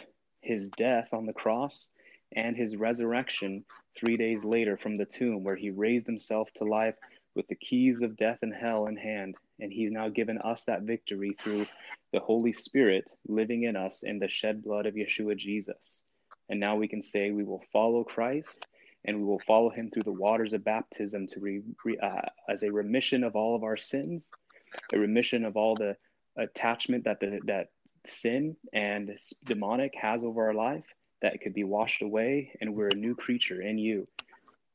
his 0.42 0.70
death 0.78 1.10
on 1.14 1.26
the 1.26 1.34
cross, 1.34 1.90
and 2.36 2.56
his 2.56 2.76
resurrection 2.76 3.66
three 3.98 4.16
days 4.16 4.44
later 4.44 4.78
from 4.78 4.96
the 4.96 5.06
tomb, 5.06 5.44
where 5.44 5.56
he 5.56 5.72
raised 5.72 6.06
himself 6.06 6.52
to 6.54 6.64
life 6.64 6.94
with 7.36 7.48
the 7.48 7.56
keys 7.56 8.04
of 8.04 8.18
death 8.18 8.38
and 8.44 8.54
hell 8.54 8.86
in 8.86 8.98
hand. 8.98 9.36
And 9.60 9.74
he's 9.74 9.92
now 9.92 10.10
given 10.10 10.38
us 10.38 10.64
that 10.66 10.84
victory 10.84 11.36
through 11.42 11.66
the 12.14 12.20
Holy 12.20 12.54
Spirit 12.54 13.06
living 13.28 13.64
in 13.64 13.76
us 13.76 14.04
in 14.04 14.20
the 14.20 14.30
shed 14.30 14.64
blood 14.64 14.86
of 14.86 14.94
Yeshua 14.94 15.36
Jesus. 15.38 16.04
And 16.50 16.60
now 16.60 16.76
we 16.76 16.88
can 16.88 17.02
say 17.02 17.32
we 17.32 17.44
will 17.44 17.64
follow 17.74 18.04
Christ 18.04 18.66
and 19.06 19.18
we 19.18 19.24
will 19.24 19.42
follow 19.48 19.70
him 19.70 19.90
through 19.90 20.04
the 20.04 20.12
waters 20.12 20.54
of 20.54 20.64
baptism 20.64 21.26
to 21.28 21.40
re, 21.40 21.62
re, 21.86 21.98
uh, 21.98 22.22
as 22.48 22.64
a 22.64 22.72
remission 22.72 23.24
of 23.24 23.36
all 23.36 23.56
of 23.56 23.64
our 23.64 23.78
sins, 23.78 24.28
a 24.94 24.98
remission 24.98 25.46
of 25.46 25.58
all 25.58 25.76
the 25.76 25.96
attachment 26.38 27.06
that 27.06 27.20
the, 27.20 27.40
that 27.46 27.70
sin 28.06 28.56
and 28.74 29.18
demonic 29.46 29.94
has 29.96 30.24
over 30.24 30.48
our 30.48 30.54
life, 30.54 30.86
that 31.22 31.42
could 31.42 31.54
be 31.54 31.64
washed 31.64 32.02
away 32.02 32.52
and 32.62 32.74
we're 32.74 32.90
a 32.90 32.96
new 32.96 33.16
creature 33.16 33.62
in 33.62 33.78
you. 33.78 34.08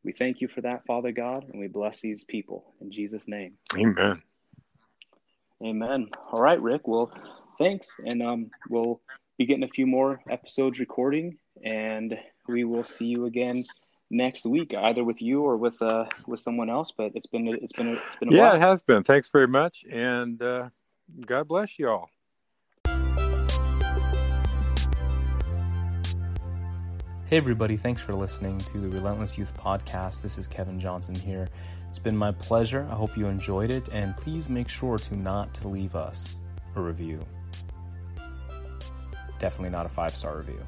We 0.04 0.12
thank 0.12 0.42
you 0.42 0.48
for 0.48 0.60
that, 0.60 0.84
Father 0.86 1.12
God, 1.12 1.44
and 1.50 1.58
we 1.58 1.66
bless 1.66 2.00
these 2.00 2.24
people 2.24 2.74
in 2.80 2.92
Jesus' 2.92 3.26
name. 3.26 3.54
Amen. 3.74 4.20
Amen. 5.64 6.08
All 6.30 6.42
right, 6.42 6.60
Rick. 6.60 6.86
Well, 6.86 7.10
thanks. 7.58 7.88
And 8.04 8.22
um, 8.22 8.50
we'll 8.68 9.00
be 9.38 9.46
getting 9.46 9.64
a 9.64 9.68
few 9.68 9.86
more 9.86 10.20
episodes 10.30 10.78
recording, 10.78 11.38
and 11.64 12.18
we 12.48 12.64
will 12.64 12.84
see 12.84 13.06
you 13.06 13.24
again 13.24 13.64
next 14.10 14.46
week, 14.46 14.74
either 14.74 15.04
with 15.04 15.20
you 15.22 15.42
or 15.42 15.56
with 15.56 15.80
uh 15.82 16.06
with 16.26 16.40
someone 16.40 16.70
else. 16.70 16.92
But 16.96 17.12
it's 17.14 17.26
been 17.26 17.48
it's 17.48 17.72
been 17.72 17.88
it's 17.88 18.16
been 18.16 18.30
yeah, 18.30 18.54
it 18.54 18.60
has 18.60 18.82
been. 18.82 19.02
Thanks 19.02 19.28
very 19.28 19.48
much, 19.48 19.84
and 19.90 20.40
uh, 20.42 20.68
God 21.26 21.48
bless 21.48 21.78
you 21.78 21.88
all. 21.88 22.10
Hey, 27.26 27.38
everybody, 27.38 27.76
thanks 27.76 28.02
for 28.02 28.14
listening 28.14 28.58
to 28.58 28.78
the 28.78 28.88
Relentless 28.88 29.36
Youth 29.38 29.56
Podcast. 29.56 30.20
This 30.20 30.36
is 30.36 30.46
Kevin 30.46 30.78
Johnson 30.78 31.14
here. 31.14 31.48
It's 31.88 31.98
been 31.98 32.16
my 32.16 32.32
pleasure. 32.32 32.86
I 32.90 32.94
hope 32.94 33.16
you 33.16 33.26
enjoyed 33.26 33.72
it, 33.72 33.88
and 33.88 34.16
please 34.16 34.48
make 34.48 34.68
sure 34.68 34.98
to 34.98 35.16
not 35.16 35.52
to 35.54 35.68
leave 35.68 35.96
us 35.96 36.38
a 36.76 36.80
review. 36.80 37.24
Definitely 39.38 39.70
not 39.70 39.86
a 39.86 39.88
five 39.88 40.14
star 40.14 40.36
review. 40.36 40.60